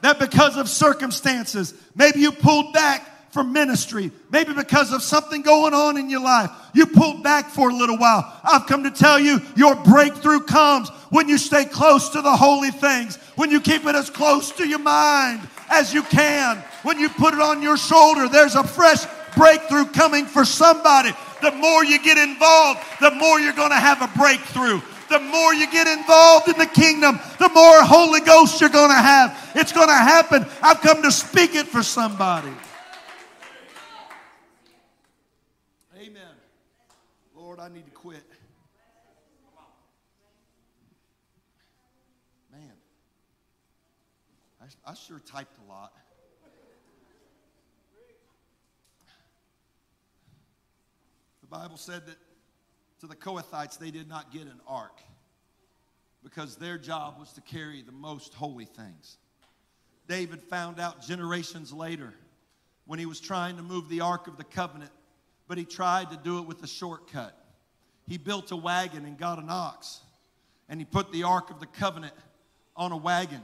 [0.00, 5.74] That because of circumstances, maybe you pulled back from ministry, maybe because of something going
[5.74, 6.50] on in your life.
[6.72, 8.40] You pulled back for a little while.
[8.42, 12.70] I've come to tell you your breakthrough comes when you stay close to the holy
[12.70, 17.08] things, when you keep it as close to your mind as you can, when you
[17.10, 18.28] put it on your shoulder.
[18.28, 19.04] There's a fresh
[19.38, 21.12] breakthrough coming for somebody.
[21.40, 25.54] The more you get involved, the more you're going to have a breakthrough the more
[25.54, 29.52] you get involved in the kingdom, the more Holy Ghost you're going to have.
[29.54, 30.46] It's going to happen.
[30.62, 32.52] I've come to speak it for somebody.
[35.98, 36.34] Amen.
[37.34, 38.22] Lord, I need to quit.
[42.52, 42.60] Man,
[44.60, 45.92] I, I sure typed a lot.
[51.50, 52.16] The Bible said that
[53.00, 55.00] to the Kohathites, they did not get an ark
[56.22, 59.18] because their job was to carry the most holy things.
[60.08, 62.12] David found out generations later
[62.86, 64.90] when he was trying to move the Ark of the Covenant,
[65.46, 67.38] but he tried to do it with a shortcut
[68.08, 70.00] he built a wagon and got an ox,
[70.68, 72.14] and he put the Ark of the Covenant
[72.74, 73.42] on a wagon.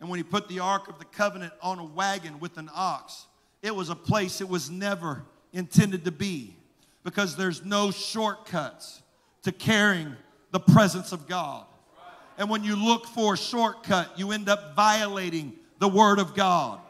[0.00, 3.26] And when he put the Ark of the Covenant on a wagon with an ox,
[3.62, 6.56] it was a place it was never intended to be
[7.04, 9.02] because there's no shortcuts
[9.44, 10.14] to carrying
[10.50, 11.64] the presence of God.
[12.36, 16.80] And when you look for a shortcut, you end up violating the Word of God.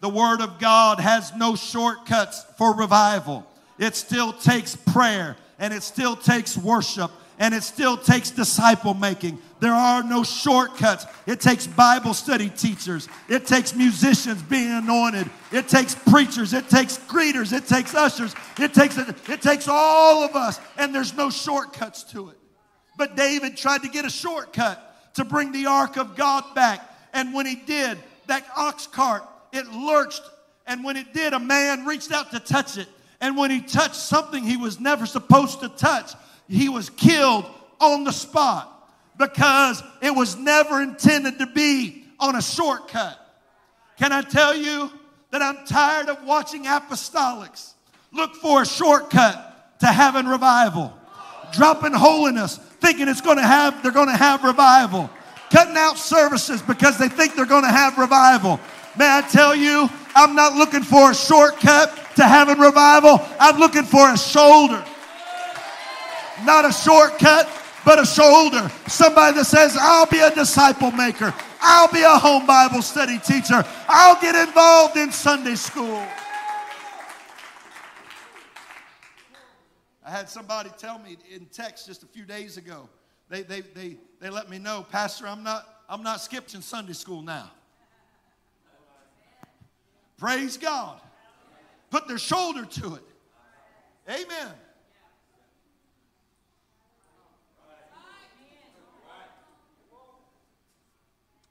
[0.00, 3.46] The Word of God has no shortcuts for revival.
[3.78, 9.38] It still takes prayer and it still takes worship and it still takes disciple making.
[9.60, 11.04] There are no shortcuts.
[11.26, 13.08] It takes Bible study teachers.
[13.28, 15.28] It takes musicians being anointed.
[15.50, 16.52] It takes preachers.
[16.54, 17.52] It takes greeters.
[17.52, 18.34] It takes ushers.
[18.58, 22.36] It takes, it takes all of us, and there's no shortcuts to it.
[22.96, 26.80] But David tried to get a shortcut to bring the ark of God back.
[27.12, 27.98] And when he did,
[28.28, 30.22] that ox cart, it lurched.
[30.66, 32.88] And when it did, a man reached out to touch it.
[33.20, 36.12] And when he touched something he was never supposed to touch,
[36.48, 37.46] he was killed
[37.80, 38.77] on the spot
[39.18, 43.18] because it was never intended to be on a shortcut.
[43.98, 44.90] Can I tell you
[45.30, 47.72] that I'm tired of watching apostolics
[48.12, 50.96] look for a shortcut to having revival,
[51.52, 55.10] dropping holiness, thinking it's going to have they're going to have revival,
[55.50, 58.60] cutting out services because they think they're going to have revival.
[58.96, 63.20] May I tell you, I'm not looking for a shortcut to having revival.
[63.38, 64.84] I'm looking for a shoulder.
[66.44, 67.48] Not a shortcut,
[67.88, 68.70] but a shoulder.
[68.86, 71.32] Somebody that says, I'll be a disciple maker.
[71.58, 73.64] I'll be a home Bible study teacher.
[73.88, 76.06] I'll get involved in Sunday school.
[80.04, 82.90] I had somebody tell me in text just a few days ago.
[83.30, 87.22] They, they, they, they let me know, Pastor, I'm not, I'm not skipping Sunday school
[87.22, 87.50] now.
[90.18, 91.00] Praise God.
[91.88, 93.02] Put their shoulder to it.
[94.10, 94.52] Amen.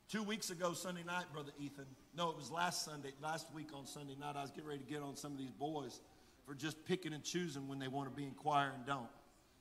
[0.10, 1.86] Two weeks ago, Sunday night, Brother Ethan.
[2.16, 4.38] No, it was last Sunday, last week on Sunday night.
[4.38, 6.00] I was getting ready to get on some of these boys
[6.46, 9.10] for just picking and choosing when they want to be in choir and don't.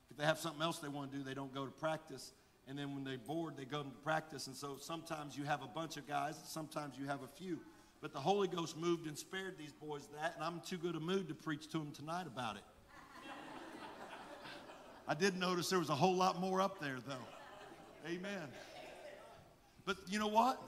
[0.09, 2.33] If they have something else they want to do, they don't go to practice.
[2.69, 4.47] And then when they're bored, they go to practice.
[4.47, 7.59] And so sometimes you have a bunch of guys, sometimes you have a few.
[8.01, 11.01] But the Holy Ghost moved and spared these boys that, and I'm too good a
[11.01, 12.63] mood to preach to them tonight about it.
[15.09, 18.09] I did notice there was a whole lot more up there, though.
[18.09, 18.47] Amen.
[19.87, 20.61] But you know what?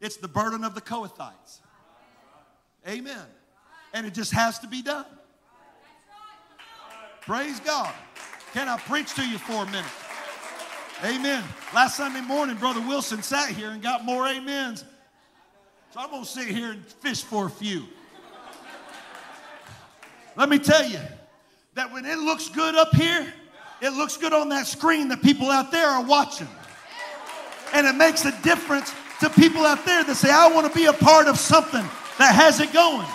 [0.00, 1.60] It's the burden of the Kohathites.
[2.86, 3.24] Amen.
[3.94, 5.06] And it just has to be done.
[7.22, 7.92] Praise God.
[8.52, 9.84] Can I preach to you for a minute?
[11.04, 11.44] Amen.
[11.72, 14.84] Last Sunday morning, Brother Wilson sat here and got more amens.
[15.92, 17.84] So I'm going to sit here and fish for a few.
[20.36, 21.00] Let me tell you
[21.74, 23.32] that when it looks good up here,
[23.80, 26.48] it looks good on that screen that people out there are watching.
[27.72, 30.86] And it makes a difference to people out there that say, I want to be
[30.86, 31.84] a part of something
[32.18, 33.06] that has it going.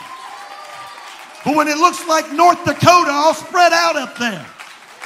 [1.46, 4.46] But when it looks like North Dakota all spread out up there,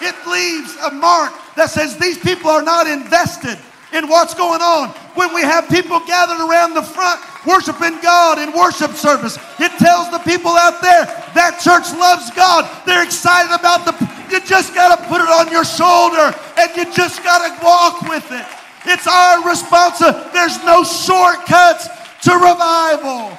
[0.01, 3.57] it leaves a mark that says these people are not invested
[3.93, 4.89] in what's going on.
[5.15, 10.11] When we have people gathered around the front worshiping God in worship service, it tells
[10.11, 12.69] the people out there that church loves God.
[12.85, 13.95] They're excited about the.
[14.29, 18.01] You just got to put it on your shoulder and you just got to walk
[18.09, 18.45] with it.
[18.89, 20.29] It's our responsibility.
[20.31, 21.89] There's no shortcuts
[22.23, 23.37] to revival.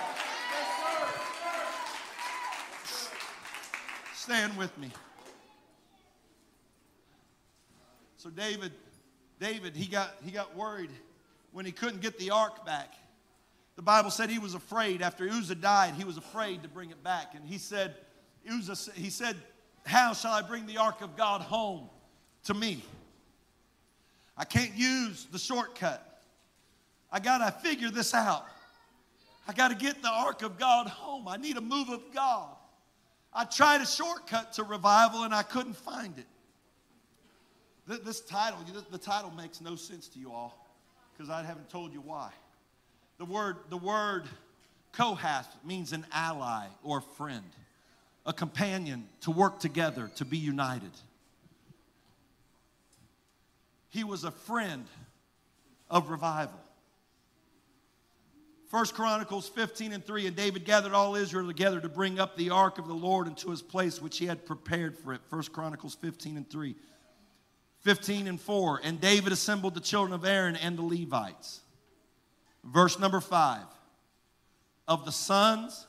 [4.14, 4.90] Stand with me.
[8.18, 8.72] So David,
[9.40, 10.90] David, he got he got worried
[11.52, 12.92] when he couldn't get the ark back.
[13.76, 15.00] The Bible said he was afraid.
[15.00, 17.34] After Uzzah died, he was afraid to bring it back.
[17.34, 17.94] And he said,
[18.46, 19.36] Uzzah, he said,
[19.86, 21.88] How shall I bring the ark of God home
[22.44, 22.82] to me?
[24.38, 26.22] I can't use the shortcut.
[27.10, 28.46] I got to figure this out.
[29.48, 31.26] I got to get the ark of God home.
[31.26, 32.54] I need a move of God.
[33.32, 36.26] I tried a shortcut to revival and I couldn't find it.
[38.04, 38.58] This title,
[38.90, 40.66] the title makes no sense to you all
[41.16, 42.30] because I haven't told you why.
[43.16, 44.24] The word, the word
[44.92, 47.50] Kohath means an ally or friend,
[48.26, 50.92] a companion to work together, to be united.
[53.88, 54.86] He was a friend
[55.90, 56.60] of revival.
[58.68, 62.50] First Chronicles 15 and 3, and David gathered all Israel together to bring up the
[62.50, 65.22] ark of the Lord into his place which he had prepared for it.
[65.30, 66.76] First Chronicles 15 and 3.
[67.80, 71.60] 15 and 4, and David assembled the children of Aaron and the Levites.
[72.64, 73.62] Verse number 5.
[74.86, 75.86] Of the sons,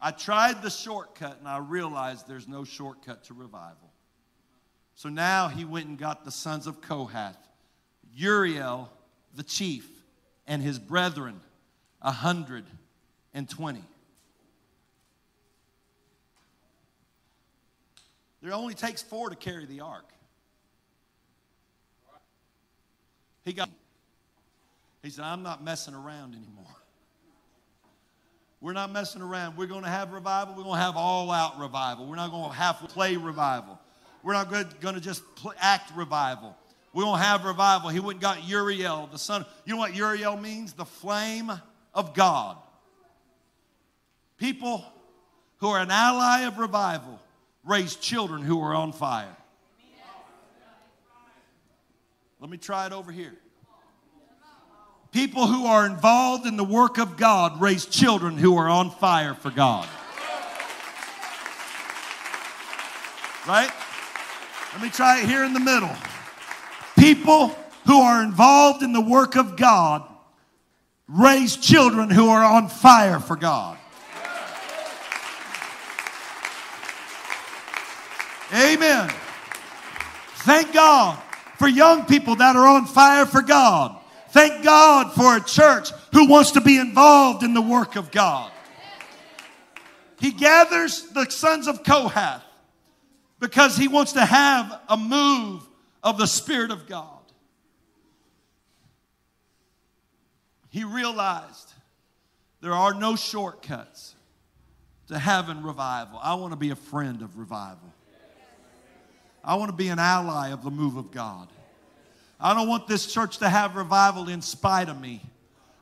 [0.00, 3.85] I tried the shortcut and I realized there's no shortcut to revival.
[4.96, 7.36] So now he went and got the sons of Kohath,
[8.14, 8.90] Uriel,
[9.34, 9.86] the chief,
[10.46, 11.40] and his brethren,
[12.00, 12.64] a hundred
[13.34, 13.84] and twenty.
[18.42, 20.08] There only takes four to carry the ark.
[23.44, 23.68] He got
[25.02, 26.64] he said, I'm not messing around anymore.
[28.62, 29.56] We're not messing around.
[29.58, 30.54] We're going to have revival.
[30.56, 32.06] We're going to have all out revival.
[32.06, 33.78] We're not going to half play revival.
[34.26, 34.50] We're not
[34.80, 35.22] going to just
[35.60, 36.56] act revival.
[36.92, 37.90] We won't have revival.
[37.90, 39.46] He wouldn't got Uriel, the son.
[39.64, 40.72] You know what Uriel means?
[40.72, 41.52] The flame
[41.94, 42.56] of God.
[44.36, 44.84] People
[45.58, 47.20] who are an ally of revival
[47.64, 49.36] raise children who are on fire.
[52.40, 53.36] Let me try it over here.
[55.12, 59.34] People who are involved in the work of God raise children who are on fire
[59.34, 59.88] for God.
[63.46, 63.70] Right?
[64.76, 65.88] Let me try it here in the middle.
[66.98, 67.56] People
[67.86, 70.06] who are involved in the work of God
[71.08, 73.78] raise children who are on fire for God.
[78.52, 79.10] Amen.
[80.40, 81.22] Thank God
[81.56, 83.98] for young people that are on fire for God.
[84.28, 88.52] Thank God for a church who wants to be involved in the work of God.
[90.20, 92.42] He gathers the sons of Kohath
[93.38, 95.66] because he wants to have a move
[96.02, 97.10] of the Spirit of God.
[100.70, 101.72] He realized
[102.60, 104.14] there are no shortcuts
[105.08, 106.18] to having revival.
[106.22, 107.92] I want to be a friend of revival.
[109.44, 111.48] I want to be an ally of the move of God.
[112.40, 115.22] I don't want this church to have revival in spite of me.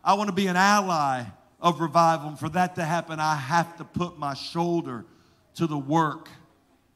[0.04, 1.24] I want to be an ally
[1.60, 2.28] of revival.
[2.28, 5.06] And for that to happen, I have to put my shoulder
[5.54, 6.28] to the work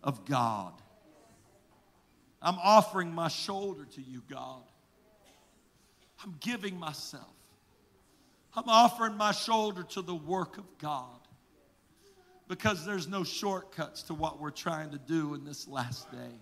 [0.02, 0.72] of God.
[2.40, 4.62] I'm offering my shoulder to you, God.
[6.22, 7.24] I'm giving myself.
[8.54, 11.20] I'm offering my shoulder to the work of God
[12.48, 16.34] because there's no shortcuts to what we're trying to do in this last day.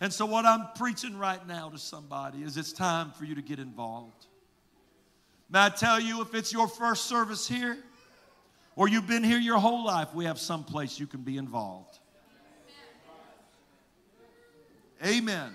[0.00, 3.42] And so, what I'm preaching right now to somebody is it's time for you to
[3.42, 4.26] get involved.
[5.50, 7.76] May I tell you, if it's your first service here
[8.76, 11.98] or you've been here your whole life, we have some place you can be involved.
[15.04, 15.52] Amen.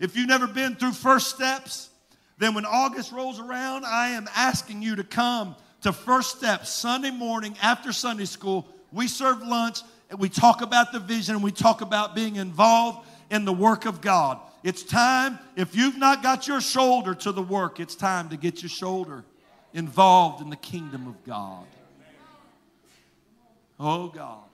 [0.00, 1.90] If you've never been through first steps,
[2.38, 7.10] then when August rolls around, I am asking you to come to First Steps Sunday
[7.10, 8.66] morning after Sunday school.
[8.90, 9.80] We serve lunch
[10.10, 13.84] and we talk about the vision and we talk about being involved in the work
[13.84, 14.38] of God.
[14.62, 18.62] It's time, if you've not got your shoulder to the work, it's time to get
[18.62, 19.24] your shoulder
[19.74, 21.66] involved in the kingdom of God.
[23.84, 24.44] Oh, God.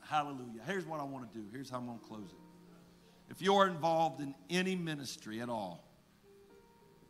[0.00, 0.62] Hallelujah.
[0.66, 1.44] Here's what I want to do.
[1.52, 3.30] Here's how I'm going to close it.
[3.30, 5.84] If you're involved in any ministry at all,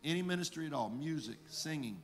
[0.03, 2.01] any ministry at all, music, singing,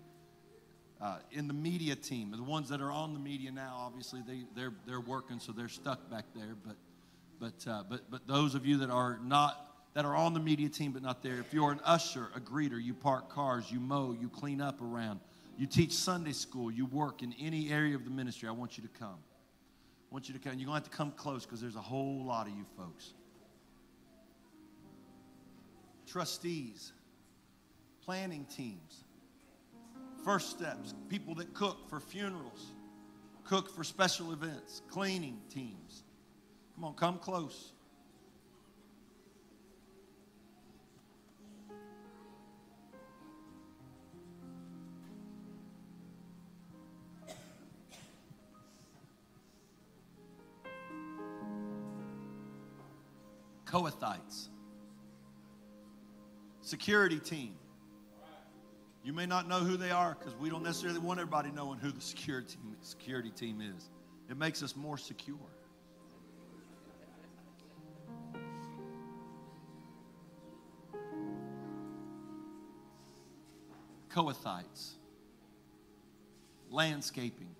[1.02, 4.44] uh, in the media team, the ones that are on the media now, obviously they,
[4.56, 6.56] they're, they're working, so they're stuck back there.
[6.66, 6.78] But,
[7.42, 10.70] but, uh, but, but those of you that are not, that are on the media
[10.70, 14.16] team but not there, if you're an usher, a greeter, you park cars, you mow,
[14.18, 15.20] you clean up around,
[15.62, 18.82] you teach Sunday school, you work in any area of the ministry, I want you
[18.82, 19.20] to come.
[19.20, 20.54] I want you to come.
[20.58, 23.14] You're going to have to come close because there's a whole lot of you folks.
[26.08, 26.94] Trustees,
[28.04, 29.04] planning teams,
[30.26, 32.72] first steps, people that cook for funerals,
[33.44, 36.02] cook for special events, cleaning teams.
[36.74, 37.74] Come on, come close.
[53.72, 54.50] Kohathites,
[56.62, 57.56] security team.
[59.04, 61.92] You may not know who they are because we don't necessarily want everybody knowing who
[61.92, 63.90] the security, security team is.
[64.30, 65.38] It makes us more secure.
[74.10, 74.96] Kohathites,
[76.70, 77.56] landscaping,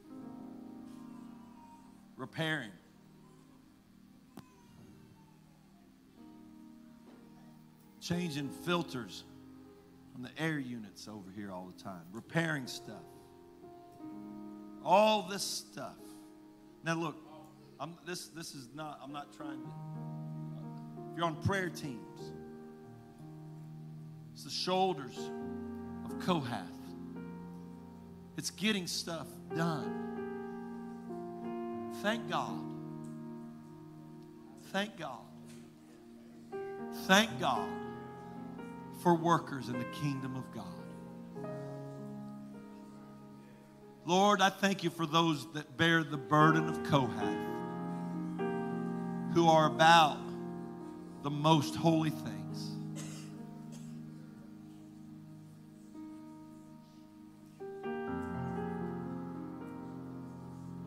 [2.18, 2.72] repairing,
[8.12, 9.24] changing filters
[10.16, 13.04] on the air units over here all the time, repairing stuff.
[14.84, 15.96] All this stuff.
[16.84, 17.16] Now look,
[17.80, 19.68] I'm, this, this is not, I'm not trying to,
[21.12, 22.34] if you're on prayer teams,
[24.34, 25.18] it's the shoulders
[26.04, 26.68] of Kohath.
[28.38, 29.98] It's getting stuff done.
[32.02, 32.60] Thank God.
[34.74, 35.20] Thank God.
[37.08, 37.70] Thank God
[39.02, 40.66] for workers in the kingdom of God.
[44.06, 47.38] Lord, I thank you for those that bear the burden of Kohath,
[49.34, 50.18] who are about
[51.24, 52.72] the most holy things.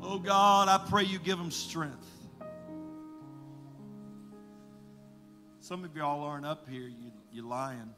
[0.02, 2.10] Oh God, I pray you give them strength.
[5.60, 7.94] Some of y'all aren't up here, you, you're lying.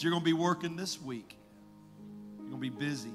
[0.00, 1.36] But you're going to be working this week.
[2.38, 3.12] You're going to be busy.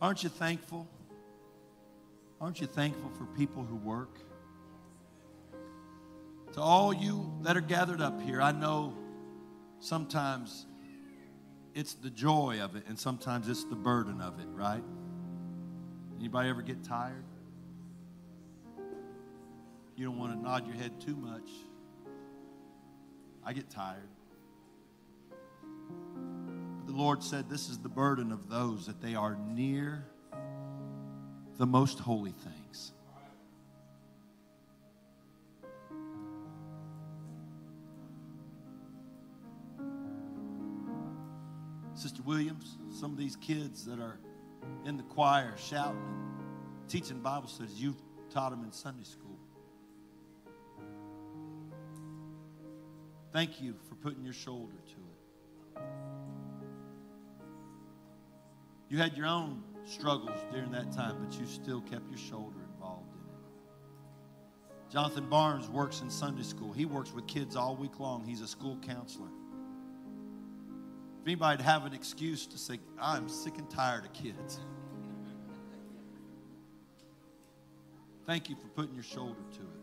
[0.00, 0.86] Aren't you thankful?
[2.40, 4.16] Aren't you thankful for people who work?
[6.52, 8.94] To all you that are gathered up here, I know
[9.80, 10.66] sometimes
[11.74, 14.84] it's the joy of it and sometimes it's the burden of it, right?
[16.20, 17.24] Anybody ever get tired?
[19.96, 21.50] You don't want to nod your head too much.
[23.44, 24.08] I get tired.
[25.30, 30.04] But the Lord said, This is the burden of those that they are near
[31.58, 32.92] the most holy things.
[41.94, 44.18] Sister Williams, some of these kids that are
[44.86, 47.74] in the choir shouting and teaching Bible studies.
[47.74, 49.29] You've taught them in Sunday school.
[53.32, 55.82] Thank you for putting your shoulder to it.
[58.88, 63.12] You had your own struggles during that time, but you still kept your shoulder involved
[63.14, 64.92] in it.
[64.92, 66.72] Jonathan Barnes works in Sunday school.
[66.72, 68.24] He works with kids all week long.
[68.24, 69.28] He's a school counselor.
[71.22, 74.58] If anybody'd have an excuse to say, I'm sick and tired of kids.
[78.26, 79.79] Thank you for putting your shoulder to it.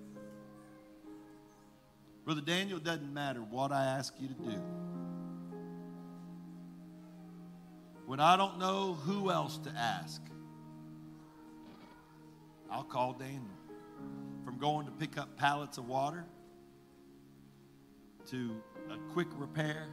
[2.27, 4.61] Brother Daniel, doesn't matter what I ask you to do.
[8.05, 10.21] When I don't know who else to ask,
[12.69, 13.45] I'll call Daniel.
[14.43, 16.25] From going to pick up pallets of water
[18.31, 18.61] to
[18.91, 19.87] a quick repair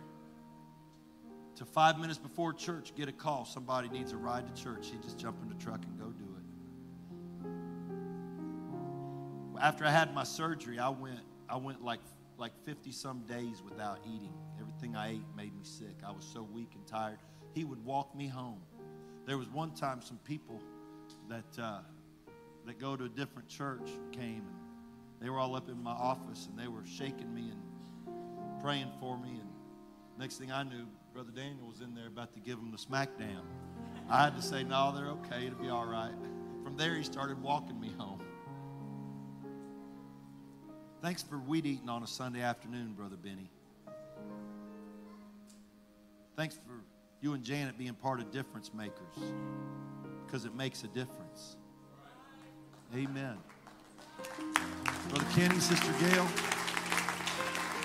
[1.55, 3.45] to five minutes before church, get a call.
[3.45, 4.89] Somebody needs a ride to church.
[4.91, 6.25] He just jump in the truck and go do
[9.55, 9.63] it.
[9.63, 11.21] After I had my surgery, I went.
[11.47, 12.01] I went like
[12.39, 14.35] like 50 some days without eating.
[14.61, 15.97] Everything I ate made me sick.
[16.07, 17.19] I was so weak and tired.
[17.55, 18.61] He would walk me home.
[19.27, 20.61] There was one time some people
[21.29, 21.79] that uh,
[22.67, 24.65] that go to a different church came and
[25.21, 29.19] they were all up in my office and they were shaking me and praying for
[29.19, 29.31] me.
[29.31, 29.49] And
[30.19, 33.43] next thing I knew, Brother Daniel was in there about to give them the smackdown.
[34.09, 35.47] I had to say, no, they're okay.
[35.47, 36.15] It'll be all right.
[36.63, 38.14] From there, he started walking me home.
[41.05, 43.51] Thanks for weed eating on a Sunday afternoon, Brother Benny.
[46.35, 46.83] Thanks for
[47.21, 49.19] you and Janet being part of difference makers
[50.25, 51.57] because it makes a difference.
[52.97, 53.37] Amen.
[55.11, 56.27] Brother Kenny, Sister Gail,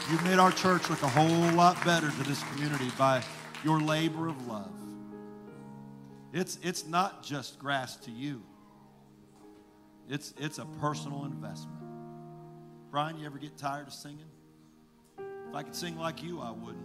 [0.10, 3.22] you've made our church look a whole lot better to this community by
[3.66, 4.72] your labor of love.
[6.32, 8.42] It's, it's not just grass to you,
[10.08, 11.89] it's, it's a personal investment.
[12.92, 14.26] Brian, you ever get tired of singing?
[15.20, 16.78] If I could sing like you, I wouldn't.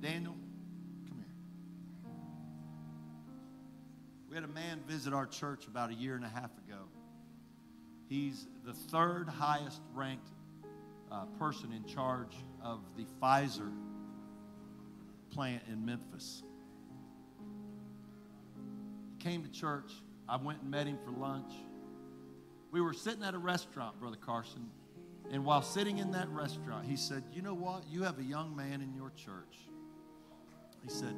[0.00, 0.36] Daniel,
[1.08, 1.34] come here.
[4.28, 6.82] We had a man visit our church about a year and a half ago.
[8.08, 10.28] He's the third highest ranked
[11.10, 13.72] uh, person in charge of the Pfizer
[15.30, 16.44] plant in Memphis.
[19.10, 19.90] He came to church
[20.28, 21.52] I went and met him for lunch.
[22.70, 24.70] We were sitting at a restaurant, Brother Carson,
[25.30, 27.84] and while sitting in that restaurant, he said, You know what?
[27.88, 29.56] You have a young man in your church.
[30.82, 31.14] He said,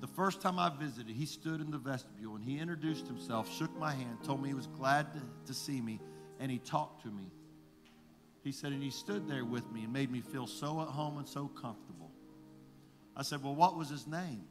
[0.00, 3.76] The first time I visited, he stood in the vestibule and he introduced himself, shook
[3.78, 6.00] my hand, told me he was glad to, to see me,
[6.40, 7.30] and he talked to me.
[8.42, 11.18] He said, and he stood there with me and made me feel so at home
[11.18, 12.10] and so comfortable.
[13.16, 14.44] I said, Well, what was his name?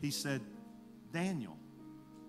[0.00, 0.42] He said,
[1.12, 1.56] Daniel.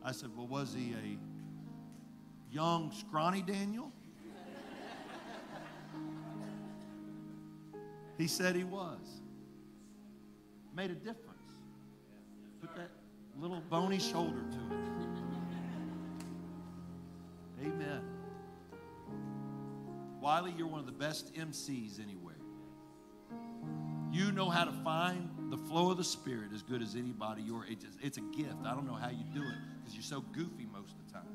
[0.06, 3.92] I said, Well, was he a young, scrawny Daniel?
[8.20, 9.22] he said he was.
[10.76, 11.54] Made a difference.
[12.62, 12.92] Put that
[13.40, 14.82] little bony shoulder to it.
[17.66, 18.02] Amen.
[20.22, 22.36] Wiley, you're one of the best MCs anywhere.
[24.12, 27.66] You know how to find the flow of the Spirit as good as anybody your
[27.66, 27.80] age.
[28.02, 28.66] It's a gift.
[28.66, 31.28] I don't know how you do it because you're so goofy most of the time.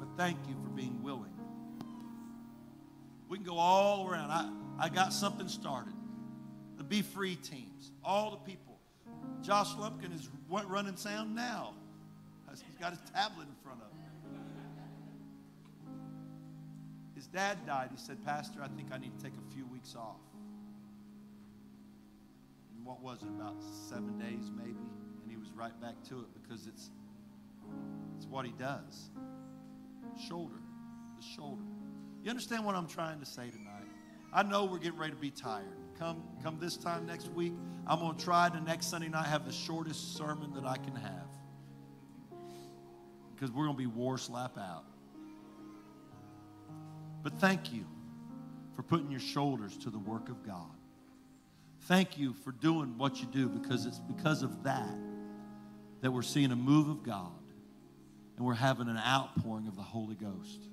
[0.00, 1.32] but thank you for being willing.
[3.28, 4.30] We can go all around.
[4.30, 5.92] I, I got something started.
[6.78, 8.78] The Be Free teams, all the people.
[9.42, 11.74] Josh Lumpkin is running sound now.
[12.50, 14.42] He's got his tablet in front of him.
[17.14, 17.90] His dad died.
[17.92, 20.16] He said, Pastor, I think I need to take a few weeks off.
[22.74, 23.56] And what was it, about
[23.88, 24.78] seven days maybe?
[25.54, 26.90] Right back to it because it's
[28.16, 29.10] it's what he does.
[30.28, 30.54] Shoulder,
[31.18, 31.62] the shoulder.
[32.22, 33.84] You understand what I'm trying to say tonight?
[34.32, 35.66] I know we're getting ready to be tired.
[35.98, 37.52] Come, come this time next week.
[37.86, 40.94] I'm going to try the next Sunday night have the shortest sermon that I can
[40.94, 41.28] have
[43.34, 44.84] because we're going to be war slap out.
[47.22, 47.84] But thank you
[48.74, 50.70] for putting your shoulders to the work of God.
[51.82, 54.94] Thank you for doing what you do because it's because of that
[56.00, 57.32] that we're seeing a move of God
[58.36, 60.68] and we're having an outpouring of the Holy Ghost.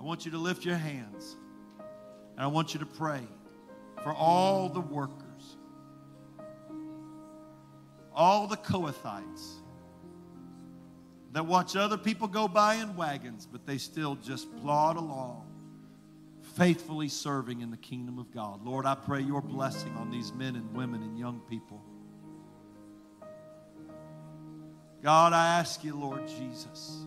[0.00, 1.36] I want you to lift your hands
[2.36, 3.22] and I want you to pray
[4.02, 5.56] for all the workers,
[8.14, 9.54] all the Kohathites
[11.32, 15.46] that watch other people go by in wagons, but they still just plod along,
[16.56, 18.64] faithfully serving in the kingdom of God.
[18.64, 21.82] Lord, I pray your blessing on these men and women and young people.
[25.02, 27.06] God, I ask you, Lord Jesus.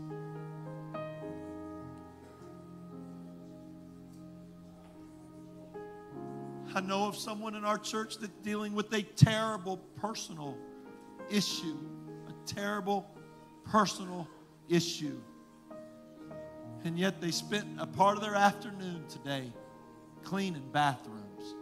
[6.75, 10.55] I know of someone in our church that's dealing with a terrible personal
[11.29, 11.77] issue,
[12.27, 13.09] a terrible
[13.65, 14.27] personal
[14.69, 15.19] issue.
[16.83, 19.51] And yet they spent a part of their afternoon today
[20.23, 21.55] cleaning bathrooms.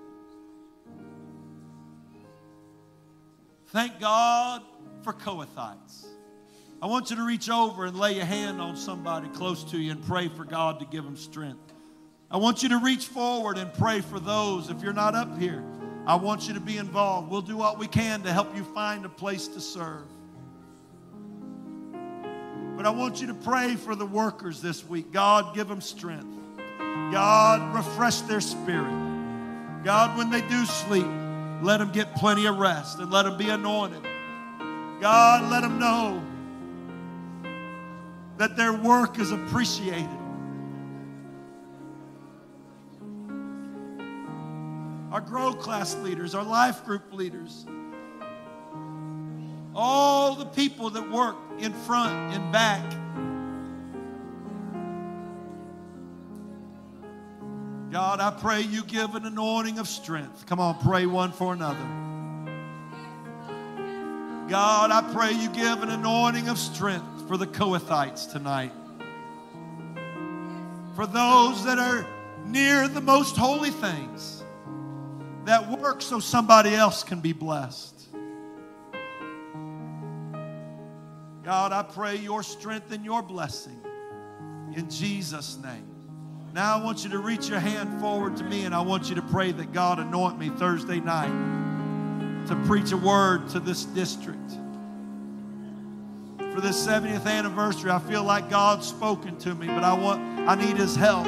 [3.67, 4.61] Thank God
[5.03, 6.05] for Kohathites.
[6.79, 9.91] I want you to reach over and lay a hand on somebody close to you
[9.91, 11.73] and pray for God to give them strength.
[12.29, 14.69] I want you to reach forward and pray for those.
[14.69, 15.63] If you're not up here,
[16.05, 17.31] I want you to be involved.
[17.31, 20.05] We'll do what we can to help you find a place to serve.
[22.75, 25.11] But I want you to pray for the workers this week.
[25.11, 26.27] God, give them strength.
[27.11, 28.93] God, refresh their spirit.
[29.83, 31.07] God, when they do sleep,
[31.63, 34.03] let them get plenty of rest and let them be anointed.
[35.01, 36.21] God, let them know
[38.37, 40.07] that their work is appreciated.
[45.11, 47.65] Our grow class leaders, our life group leaders,
[49.73, 52.83] all the people that work in front and back.
[57.91, 60.45] God, I pray you give an anointing of strength.
[60.45, 61.77] Come on, pray one for another.
[64.49, 68.71] God, I pray you give an anointing of strength for the Kohathites tonight.
[70.95, 72.07] For those that are
[72.45, 74.43] near the most holy things,
[75.45, 77.93] that work so somebody else can be blessed.
[81.43, 83.79] God, I pray your strength and your blessing
[84.75, 85.85] in Jesus' name.
[86.53, 89.15] Now I want you to reach your hand forward to me and I want you
[89.15, 91.31] to pray that God anoint me Thursday night
[92.47, 94.51] to preach a word to this district.
[96.57, 100.55] For this 70th anniversary, I feel like God's spoken to me, but I want I
[100.55, 101.25] need his help.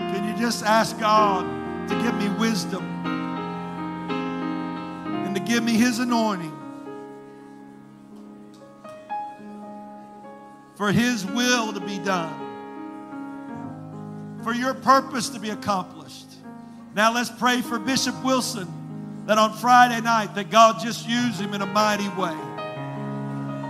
[0.00, 1.44] Can you just ask God
[1.90, 2.82] to give me wisdom
[5.26, 6.52] and to give me his anointing?
[10.76, 12.32] for His will to be done,
[14.42, 16.26] for your purpose to be accomplished.
[16.94, 18.66] Now let's pray for Bishop Wilson
[19.26, 22.53] that on Friday night that God just use him in a mighty way.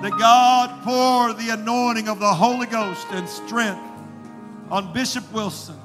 [0.04, 3.80] That God pour the anointing of the Holy Ghost and strength
[4.70, 5.80] on Bishop Wilson.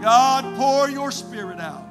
[0.00, 1.84] God, pour your spirit out.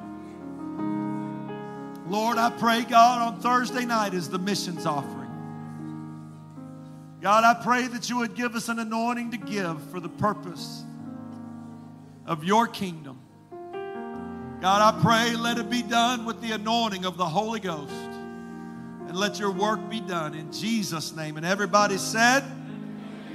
[2.08, 5.28] Lord, I pray, God, on Thursday night is the missions offering.
[7.20, 10.82] God, I pray that you would give us an anointing to give for the purpose
[12.24, 13.20] of your kingdom.
[14.62, 18.07] God, I pray, let it be done with the anointing of the Holy Ghost.
[19.08, 21.38] And let your work be done in Jesus' name.
[21.38, 22.44] And everybody said,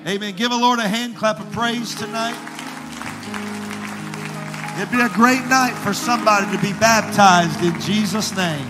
[0.05, 0.35] Amen.
[0.35, 2.37] Give a Lord a hand clap of praise tonight.
[4.77, 8.67] It'd be a great night for somebody to be baptized in Jesus' name.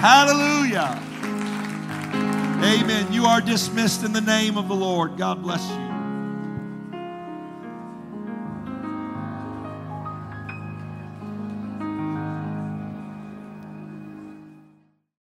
[0.00, 0.98] Hallelujah.
[2.62, 3.12] Amen.
[3.12, 5.16] You are dismissed in the name of the Lord.
[5.16, 5.89] God bless you.